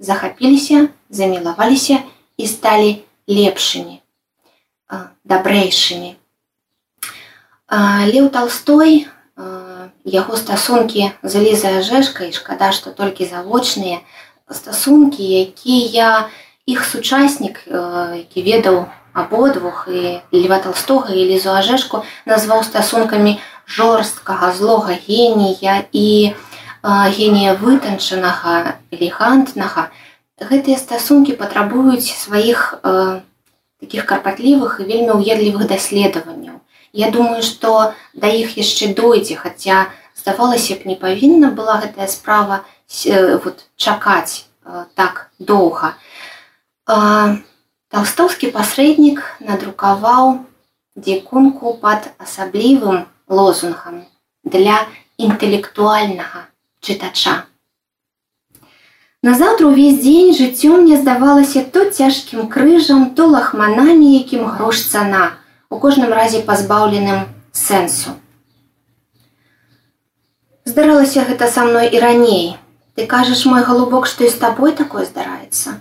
захапіліся 0.00 0.88
замілаваліся 1.10 2.02
і 2.36 2.46
сталі 2.46 3.02
лепшымі 3.28 4.00
дабрэйшымі. 5.24 6.16
Леў 8.10 8.28
толстой 8.34 9.06
яго 10.04 10.36
стасункі 10.36 11.12
з 11.22 11.42
лізай 11.44 11.82
жэшкай 11.86 12.32
шкада 12.34 12.72
што 12.74 12.90
толькі 12.90 13.28
завочныя 13.30 14.02
стасункі 14.50 15.22
якія 15.22 16.26
іх 16.66 16.82
сучаснік 16.84 17.62
які 17.70 18.42
ведаў 18.42 18.90
абодвух 19.12 19.88
і 19.88 20.20
льва 20.32 20.58
толстога 20.58 21.14
і 21.14 21.24
лізу 21.30 21.54
ажэшку 21.54 22.04
назваў 22.26 22.62
стасункамі 22.64 23.38
жорсткага 23.66 24.52
злога 24.52 24.96
генія 25.08 25.84
і 25.92 26.34
генія 26.82 27.54
вытанчанага 27.60 28.78
элегантнага 28.90 29.90
гэтыя 30.40 30.78
стасункі 30.80 31.36
патрабуюць 31.36 32.08
сваіх 32.08 32.80
э, 32.82 33.20
таких 33.80 34.06
карпатлівых 34.06 34.80
і 34.80 34.88
вельмі 34.88 35.20
уедлівых 35.20 35.68
даследаванняў 35.68 36.60
Я 36.92 37.10
думаю 37.10 37.42
што 37.42 37.94
да 38.14 38.26
іх 38.26 38.56
яшчэ 38.58 38.94
дойдзе 38.98 39.36
хаця 39.36 39.86
здавалася 40.16 40.74
б 40.74 40.88
не 40.90 40.96
павінна 40.96 41.52
была 41.54 41.78
гэтая 41.84 42.08
справа 42.08 42.64
э, 43.04 43.36
вот 43.44 43.66
чакаць 43.76 44.48
э, 44.64 44.84
так 44.94 45.30
доўга. 45.38 45.94
Толстовскі 47.90 48.52
пасрэднік 48.54 49.18
надрукаваў 49.42 50.28
дзікунку 50.94 51.72
пад 51.82 52.06
асаблівым 52.22 53.00
лозунгам 53.26 53.96
для 54.46 54.76
інтэлектуальнага 55.18 56.46
чытача. 56.86 57.34
Назаўтра 59.26 59.74
ўвесь 59.74 59.98
дзень 60.06 60.30
жыццё 60.38 60.78
мне 60.78 61.02
здавалася 61.02 61.66
то 61.66 61.82
цяжкім 61.90 62.46
крыжам, 62.54 63.10
то 63.18 63.26
лахманамі, 63.26 64.14
якім 64.22 64.46
грош 64.54 64.86
цана, 64.86 65.34
у 65.68 65.82
кожным 65.82 66.14
разе 66.14 66.46
пазбаўленым 66.46 67.26
сэнсу. 67.50 68.14
Здаралася 70.64 71.26
гэта 71.26 71.50
са 71.50 71.66
мной 71.66 71.90
і 71.90 71.98
раней. 71.98 72.50
Ты 72.94 73.10
кажаш 73.10 73.46
мой 73.50 73.66
галубок, 73.66 74.06
што 74.06 74.24
і 74.24 74.30
з 74.30 74.38
табой 74.38 74.78
такое 74.78 75.04
здараецца. 75.04 75.80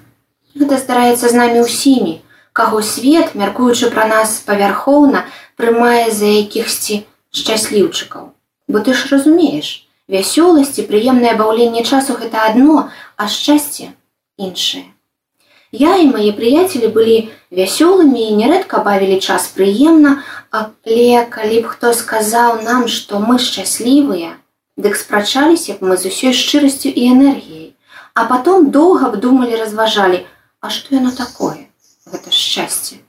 Гэта 0.60 0.78
здараецца 0.78 1.30
з 1.32 1.36
намі 1.40 1.64
ўсімі, 1.64 2.20
каго 2.52 2.82
свет, 2.84 3.32
мяркуючы 3.42 3.88
пра 3.94 4.08
нас 4.12 4.44
павярхоўна, 4.44 5.24
прымае 5.56 6.12
за 6.12 6.28
якіхсьці 6.28 7.06
шчасліўчыкаў. 7.32 8.36
Бо 8.68 8.84
ты 8.84 8.94
ж 8.94 9.08
разумееш, 9.16 9.88
вясёласць 10.12 10.76
і 10.84 10.88
прыемнае 10.90 11.36
баўленне 11.40 11.84
часу 11.88 12.20
гэта 12.20 12.44
адно, 12.52 12.90
а 13.16 13.28
шчасце 13.32 13.94
іншае. 14.36 14.84
Я 15.72 15.96
і 16.02 16.10
мае 16.10 16.34
прыяцелі 16.34 16.90
былі 16.92 17.18
вясёлымі 17.54 18.20
і 18.26 18.36
нярэдка 18.42 18.82
бавілі 18.86 19.20
час 19.22 19.48
прыемна, 19.56 20.26
але 20.50 21.24
калі 21.30 21.62
б 21.62 21.72
хто 21.72 21.94
сказаў 21.94 22.66
нам, 22.66 22.88
што 22.90 23.22
мы 23.22 23.38
шчаслівыя, 23.38 24.34
дык 24.76 24.98
спрачаліся 24.98 25.78
б 25.78 25.92
мы 25.92 25.98
з 26.02 26.10
усёй 26.10 26.34
шчырасцю 26.34 26.90
і 26.90 27.06
энергіяй, 27.14 27.70
а 28.18 28.26
потом 28.26 28.74
доўга 28.74 29.14
б 29.14 29.22
думалі 29.22 29.62
разважалі, 29.62 30.26
а 30.62 30.70
што 30.70 30.96
яно 30.96 31.12
такое 31.12 31.70
гэта 32.10 32.32
шчасце. 32.34 33.00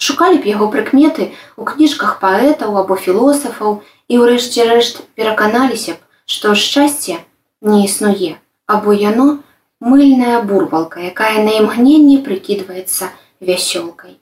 Шукалі 0.00 0.40
б 0.40 0.48
яго 0.48 0.70
прыкметы 0.72 1.28
ў 1.60 1.62
кніжках 1.70 2.18
паэтаў 2.24 2.78
або 2.82 2.96
філосафаў 2.96 3.82
і 4.08 4.20
ўрэшце 4.22 4.64
рэшт 4.70 5.04
пераканаліся 5.14 5.96
б, 5.96 6.00
што 6.24 6.54
шчасце 6.56 7.20
не 7.60 7.84
існуе, 7.84 8.40
або 8.66 8.96
яно 8.96 9.44
мыльная 9.80 10.40
бурбалка, 10.40 11.04
якая 11.04 11.44
на 11.44 11.52
імгненні 11.60 12.18
прыкідваецца 12.24 13.12
вясёлкай. 13.40 14.16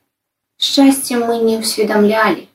Шчасце 0.59 1.23
мы 1.23 1.39
не 1.47 1.59
ўсведамлялі. 1.63 2.49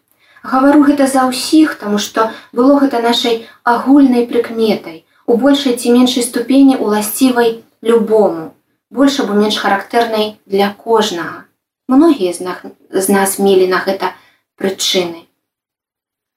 Гавару 0.44 0.84
гэта 0.84 1.08
за 1.08 1.24
ўсіх, 1.32 1.80
таму 1.80 2.04
што 2.04 2.28
было 2.52 2.76
гэта 2.84 3.00
нашай 3.00 3.48
агульнай 3.64 4.28
прыкметай, 4.28 5.04
у 5.26 5.40
большай 5.40 5.80
ці 5.80 5.96
меншай 5.96 6.28
ступені 6.28 6.76
уласцівай 6.76 7.64
любому, 7.80 8.52
больш 8.94 9.20
або 9.20 9.34
менш 9.34 9.58
характэрнай 9.58 10.38
для 10.46 10.70
кожнага. 10.70 11.46
Многія 11.90 12.34
з 12.34 12.42
нас, 12.46 12.58
з 12.92 13.10
нас 13.10 13.40
мелі 13.40 13.68
на 13.68 13.82
гэта 13.82 14.14
прычыны. 14.56 15.26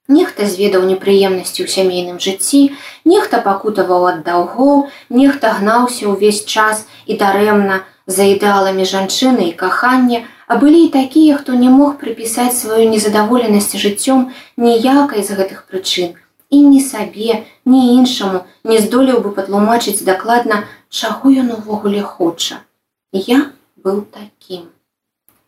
Нехта 0.07 0.47
зведаў 0.47 0.87
непрыемнасці 0.89 1.63
ў 1.63 1.67
сямейным 1.69 2.17
жыцці, 2.23 2.73
нехта 3.05 3.43
пакутаваў 3.45 4.07
ад 4.11 4.19
даўгоў, 4.25 4.87
нехта 5.09 5.53
гнаўся 5.59 6.09
ўвесь 6.09 6.43
час 6.47 6.87
і 7.05 7.19
дарэмна 7.21 7.83
за 8.07 8.23
ідэаламі 8.33 8.87
жанчыны 8.87 9.51
і 9.51 9.57
кахання, 9.59 10.23
а 10.47 10.55
былі 10.55 10.87
і 10.87 10.93
такія, 10.95 11.37
хто 11.37 11.53
не 11.53 11.69
мог 11.69 11.99
прыпісаць 11.99 12.55
сваю 12.55 12.87
незадаволенасць 12.89 13.75
жыццём 13.75 14.31
ніякай 14.55 15.27
з 15.27 15.35
гэтых 15.35 15.67
прычын. 15.67 16.15
І 16.49 16.63
ні 16.63 16.79
сабе, 16.79 17.43
ні 17.67 17.99
іншаму 17.99 18.47
не 18.63 18.79
здолеў 18.79 19.19
бы 19.19 19.35
патлумачыць 19.35 20.07
дакладна, 20.07 20.63
чаго 20.89 21.31
ён 21.31 21.51
увогуле 21.57 22.01
хоча. 22.01 22.61
Я 23.11 23.51
быў 23.77 24.05
такім. 24.11 24.67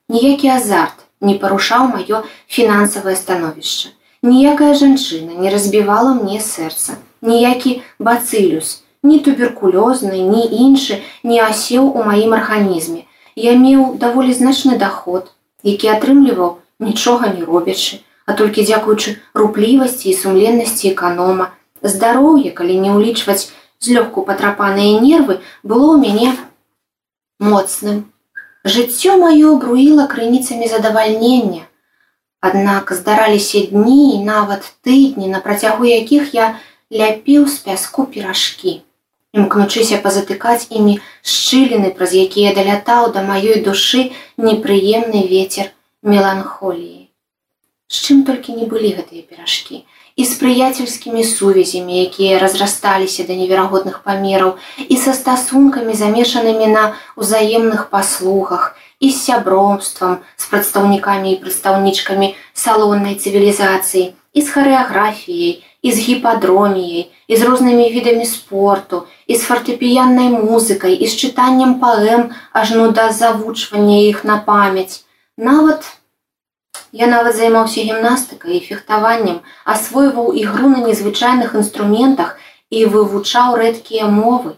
Ніякі 0.09 0.49
азарт 0.57 1.05
не 1.21 1.35
парушаў 1.37 1.87
маё 1.93 2.23
фінансавае 2.47 3.15
становішча. 3.15 3.89
Ніякая 4.21 4.73
жанчына 4.75 5.39
не 5.39 5.49
разбівала 5.49 6.13
мне 6.13 6.39
сэрца, 6.43 6.99
ніякі 7.21 7.81
бацылюс, 7.99 8.83
ні 9.03 9.19
туберкулёзны, 9.23 10.19
ні 10.31 10.43
іншы 10.43 10.99
не 11.23 11.39
асеў 11.39 11.87
у 11.95 12.03
маім 12.03 12.35
арганізме. 12.35 13.05
Я 13.35 13.55
меў 13.55 13.95
даволі 13.95 14.35
значны 14.35 14.77
доход, 14.77 15.31
які 15.63 15.87
атрымліваў 15.95 16.57
нічога 16.79 17.31
не 17.31 17.45
робячы, 17.47 18.03
а 18.25 18.33
толькі 18.33 18.67
дзякуючы 18.67 19.15
руплівасці 19.33 20.09
і 20.11 20.17
сумленнасці 20.19 20.91
эканома. 20.91 21.55
Здароўе, 21.81 22.51
калі 22.51 22.75
не 22.83 22.91
ўлічваць 22.91 23.47
злёгку 23.79 24.23
патрапаныя 24.27 24.99
нервы, 24.99 25.39
было 25.63 25.95
ў 25.95 25.97
мяне 26.03 26.35
моцным. 27.39 28.11
Жыццё 28.63 29.17
маё 29.17 29.55
бруіла 29.55 30.07
крыніцамі 30.07 30.67
задавальнення, 30.67 31.69
Аднак 32.41 32.91
здараліся 32.93 33.59
дні 33.67 34.15
і 34.15 34.23
нават 34.23 34.63
тыдні, 34.81 35.27
на 35.27 35.39
працягу 35.39 35.85
якіх 35.85 36.33
я 36.33 36.59
ляпіў 36.91 37.47
з 37.47 37.57
пяску 37.65 38.05
перажкі. 38.13 38.79
Імкнучыся 39.35 39.99
пазатыкаць 40.05 40.71
імі 40.71 40.95
шчыліны, 41.21 41.91
праз 41.91 42.15
якія 42.15 42.55
далятаў 42.55 43.11
да 43.11 43.25
маёй 43.27 43.59
душы 43.65 44.15
непрыемны 44.39 45.27
ветер 45.27 45.75
меланхоліі. 46.01 47.11
З 47.91 48.07
чым 48.07 48.23
толькі 48.23 48.55
не 48.55 48.71
былі 48.71 48.95
гэтыя 48.95 49.27
перажкі 49.27 49.83
і 50.19 50.25
з 50.27 50.35
прыяцельскімі 50.35 51.23
сувязямі, 51.23 52.03
якія 52.03 52.43
разрасталіся 52.43 53.23
да 53.23 53.39
неверагодных 53.39 54.03
памераў 54.03 54.59
і 54.83 54.95
са 54.99 55.15
стасункамі 55.15 55.95
замешанымі 55.95 56.67
на 56.67 56.83
ўзаемных 57.15 57.87
паслугах, 57.87 58.75
і 58.99 59.11
з 59.15 59.17
сябромствам 59.23 60.19
з 60.35 60.45
прадстаўнікамі 60.51 61.31
і 61.31 61.39
прадстаўнічкамі 61.43 62.35
салоннай 62.51 63.15
цывілізацыі 63.15 64.11
і 64.35 64.41
з 64.43 64.47
харэаграфіяй 64.55 65.63
і 65.81 65.91
з 65.95 65.97
гіпадроміяй 66.07 67.07
і 67.27 67.39
з 67.39 67.41
рознымі 67.47 67.87
відамі 67.95 68.27
спорту 68.27 69.05
і 69.27 69.39
з 69.39 69.47
фартэпіяннай 69.47 70.35
музыкай 70.35 70.99
і 70.99 71.07
з 71.07 71.15
чытаннем 71.15 71.79
паэм 71.79 72.35
ажно 72.51 72.91
да 72.91 73.07
завучвання 73.15 74.03
іх 74.11 74.27
на 74.27 74.37
памяць. 74.43 75.07
Нават 75.37 75.87
я 76.91 77.07
нават 77.07 77.35
займаўся 77.35 77.81
гімнастыкай 77.89 78.57
і 78.57 78.63
фехтаваннем 78.69 79.43
асвойваў 79.65 80.33
ігру 80.45 80.71
на 80.77 80.85
незвычайных 80.87 81.53
інструментах 81.55 82.39
і 82.69 82.85
вывучаў 82.85 83.55
рэдкія 83.61 84.07
мовы 84.07 84.57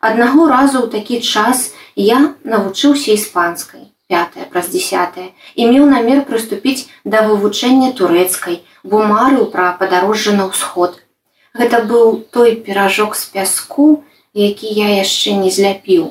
Аднаго 0.00 0.48
разу 0.48 0.80
ў 0.80 0.88
такі 0.92 1.20
час 1.20 1.76
я 1.94 2.18
навучыўся 2.50 3.12
іспанскай, 3.12 3.92
пятая 4.08 4.46
праз 4.52 4.72
десятое 4.72 5.26
і 5.60 5.66
меў 5.72 5.84
намер 5.92 6.22
прыступіць 6.30 6.88
да 7.04 7.20
вывучэння 7.28 7.92
турэцкай, 7.98 8.62
бо 8.82 9.04
марыў 9.10 9.50
пра 9.52 9.66
падарожжа 9.80 10.32
на 10.38 10.48
ўсход. 10.48 10.96
Гэта 11.52 11.82
быў 11.90 12.16
той 12.32 12.56
перажок 12.64 13.12
з 13.20 13.28
пяску, 13.34 13.88
які 14.32 14.72
я 14.80 14.88
яшчэ 15.04 15.36
не 15.36 15.52
зляпіў. 15.52 16.08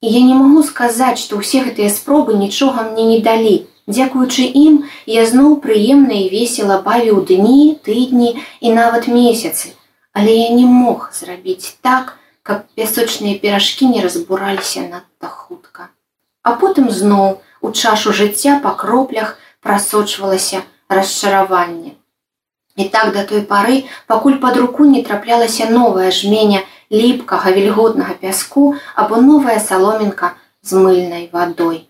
І 0.00 0.08
я 0.14 0.24
не 0.24 0.32
магу 0.38 0.64
сказаць, 0.64 1.20
што 1.20 1.44
ўсе 1.44 1.60
гэтыя 1.68 1.92
спробы 1.92 2.40
нічога 2.40 2.88
мне 2.88 3.04
не 3.12 3.20
далі. 3.20 3.56
Дзякуючы 3.88 4.44
ім 4.44 4.74
я 5.08 5.24
зноў 5.24 5.56
прыемна 5.64 6.12
і 6.12 6.28
весела 6.28 6.76
бавіў 6.84 7.24
дні, 7.28 7.80
тыдні 7.80 8.36
і 8.60 8.72
нават 8.76 9.08
месяцы, 9.08 9.72
але 10.12 10.34
я 10.36 10.48
не 10.52 10.66
мог 10.68 11.08
зрабіць 11.16 11.72
так, 11.80 12.18
каб 12.42 12.68
пясочныя 12.76 13.40
перажкі 13.40 13.88
не 13.88 14.04
разбураліся 14.04 14.84
надта 14.84 15.32
хутка. 15.32 15.88
А 16.44 16.52
потым 16.60 16.92
зноў 16.92 17.40
у 17.64 17.72
чашу 17.72 18.12
жыцця 18.12 18.60
па 18.60 18.76
кроплях 18.76 19.38
прасочвалася 19.64 20.62
расчараванне. 20.88 21.96
І 22.76 22.88
так 22.92 23.12
да 23.16 23.24
той 23.24 23.40
пары, 23.40 23.82
пакуль 24.06 24.36
пад 24.36 24.56
руку 24.60 24.84
не 24.84 25.02
траплялася 25.02 25.72
новая 25.72 26.12
жменя 26.12 26.60
ліпкага 26.92 27.56
вільготнага 27.56 28.20
пяску 28.20 28.74
або 28.94 29.16
новая 29.16 29.60
саломінка 29.60 30.36
з 30.62 30.76
мыльнай 30.76 31.30
вадой. 31.32 31.87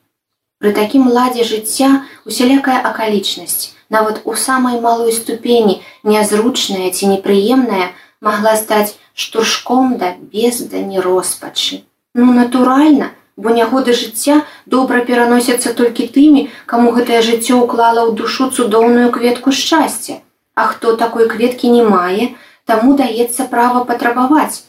Пры 0.58 0.72
такім 0.76 1.06
ладзе 1.14 1.44
жыцця 1.46 1.88
усялякая 2.26 2.78
акалічнасць, 2.90 3.74
нават 3.94 4.22
у 4.24 4.34
самай 4.34 4.80
малой 4.80 5.12
ступені 5.14 5.76
нязручная 6.02 6.90
ці 6.90 7.10
непрыемная 7.14 7.94
магла 8.20 8.56
стаць 8.56 8.98
штуршком 9.14 9.94
да 9.98 10.14
бездані 10.18 10.98
роспачы. 10.98 11.84
Ну 12.14 12.32
натуральна, 12.34 13.10
бо 13.36 13.54
нягоды 13.54 13.94
жыцця 13.94 14.42
добра 14.66 15.04
пераносяцца 15.06 15.74
толькі 15.78 16.10
тымі, 16.16 16.48
каму 16.66 16.90
гэтае 16.96 17.22
жыццё 17.22 17.62
ўклала 17.62 18.02
ў 18.10 18.18
душу 18.18 18.50
цудоўную 18.50 19.12
кветку 19.14 19.54
шчасця. 19.54 20.18
А 20.58 20.66
хто 20.66 20.96
такой 20.96 21.28
кветкі 21.30 21.70
не 21.70 21.84
мае, 21.86 22.34
таму 22.66 22.98
даецца 22.98 23.46
права 23.46 23.84
патрабаваць, 23.86 24.66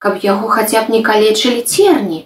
каб 0.00 0.24
яго 0.24 0.48
хаця 0.48 0.80
б 0.88 0.96
не 0.96 1.02
калечылі 1.04 1.60
церні. 1.60 2.24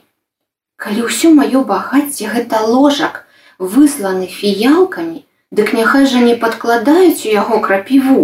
Калі 0.81 1.07
ўсё 1.07 1.31
маё 1.37 1.61
багацце 1.71 2.29
гэта 2.35 2.61
ложак, 2.67 3.25
высланы 3.61 4.29
фіялкамі, 4.35 5.25
дык 5.53 5.73
няхай 5.79 6.07
жа 6.13 6.23
не 6.27 6.37
падкладаюць 6.45 7.25
у 7.27 7.33
яго 7.33 7.61
крапіву. 7.67 8.23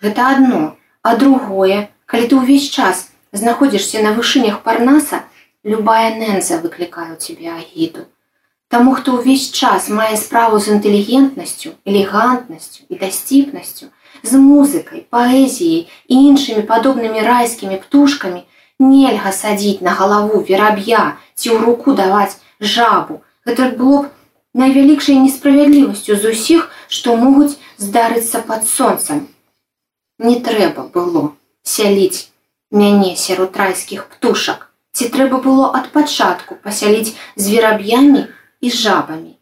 Гэта 0.00 0.28
адно, 0.34 0.62
а 1.02 1.16
другое, 1.22 1.88
калі 2.06 2.30
ты 2.30 2.38
ўвесь 2.40 2.70
час 2.72 3.10
знаходзішся 3.32 4.02
на 4.06 4.14
вышынях 4.16 4.62
парнаса 4.62 5.20
любая 5.62 6.16
нэнза 6.16 6.58
выклікае 6.64 7.12
у 7.12 7.18
цябе 7.20 7.52
агіду 7.52 8.08
Таму, 8.70 8.94
хто 8.94 9.18
ўвесь 9.18 9.50
час 9.50 9.88
мае 9.90 10.14
справу 10.16 10.58
з 10.62 10.70
інтэлігентнасцю, 10.78 11.72
элегантнасцю 11.84 12.86
і 12.88 12.98
дасціпнасцю, 13.00 13.90
з 14.22 14.38
музыкай, 14.38 15.02
паэзіяй 15.10 15.90
і 16.06 16.14
іншымі 16.30 16.62
падобнымі 16.70 17.24
райскімі 17.26 17.80
птушкамі, 17.82 18.44
нельга 18.80 19.32
садзіць 19.32 19.84
на 19.86 19.92
галаву 19.98 20.40
вераб'я 20.48 21.02
ці 21.34 21.52
ў 21.52 21.56
руку 21.64 21.94
даваць 21.94 22.40
жабу. 22.60 23.20
Гэта 23.46 23.70
было 23.76 24.02
б 24.04 24.10
найвялікшай 24.54 25.20
несправядлівасцю 25.20 26.16
з 26.16 26.32
усіх, 26.32 26.70
што 26.88 27.16
могуць 27.16 27.58
здарыцца 27.78 28.40
пад 28.48 28.66
сонцам. 28.66 29.28
Не 30.18 30.40
трэба 30.40 30.88
было 30.96 31.36
сяліць 31.62 32.28
мяне 32.70 33.16
сярод 33.16 33.56
райскіх 33.56 34.08
птушак. 34.08 34.70
Ці 34.92 35.08
трэба 35.14 35.38
было 35.38 35.70
ад 35.78 35.92
пачатку 35.94 36.56
пасяліць 36.64 37.14
з 37.36 37.44
вераб'ямі 37.54 38.26
і 38.60 38.70
жабамі. 38.70 39.36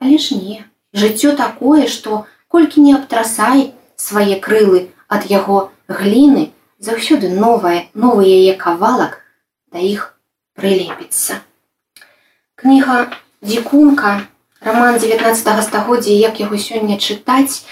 Але 0.00 0.18
ж 0.18 0.36
не, 0.36 0.58
жыццё 0.92 1.32
такое, 1.36 1.86
што 1.88 2.26
колькі 2.48 2.84
не 2.84 2.92
абтрасай 2.98 3.72
свае 3.96 4.36
крылы 4.44 4.90
ад 5.08 5.24
яго 5.30 5.70
гліны, 5.88 6.52
заўсёды 6.84 7.32
новае, 7.32 7.88
новы 7.94 8.28
яе 8.28 8.54
кавалак 8.60 9.20
да 9.72 9.80
іх 9.80 10.14
прылепіцца. 10.54 11.40
Кніга 12.54 13.10
дзікунка, 13.42 14.28
роман 14.60 14.98
19 14.98 15.64
стагоддзя, 15.64 16.12
як 16.12 16.40
яго 16.40 16.56
сёння 16.56 16.96
чытаць, 16.96 17.64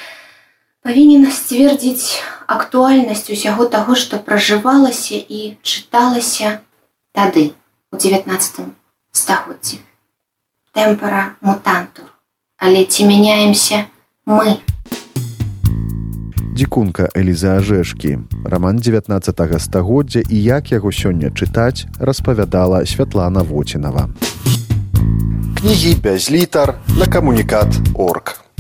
павінен 0.83 1.31
сцвердзіць 1.31 2.21
актуальнасць 2.47 3.31
усяго 3.31 3.69
таго, 3.71 3.95
што 3.95 4.19
пражывалася 4.19 5.17
і 5.17 5.57
чыталася 5.63 6.61
тады 7.13 7.53
у 7.93 7.97
19 7.97 8.73
стагоддзі. 9.13 9.79
Тэмпара 10.73 11.37
мутантур, 11.41 12.09
але 12.57 12.85
ці 12.85 13.05
мяняемся 13.07 13.87
мы. 14.27 14.59
Дзікунка 16.63 17.09
Эліза 17.19 17.59
Ажэшкі, 17.59 18.23
раман 18.47 18.79
19 18.79 19.35
стагоддзя 19.59 20.23
і 20.31 20.43
як 20.43 20.71
яго 20.71 20.95
сёння 20.95 21.35
чытаць, 21.35 21.91
распавядала 21.99 22.87
Святлана 22.87 23.43
Воцінава. 23.43 24.07
Кнігі 25.59 25.99
без 25.99 26.31
літар 26.31 26.79
на 26.95 27.11
камунікат 27.11 27.67
орг. 27.99 28.52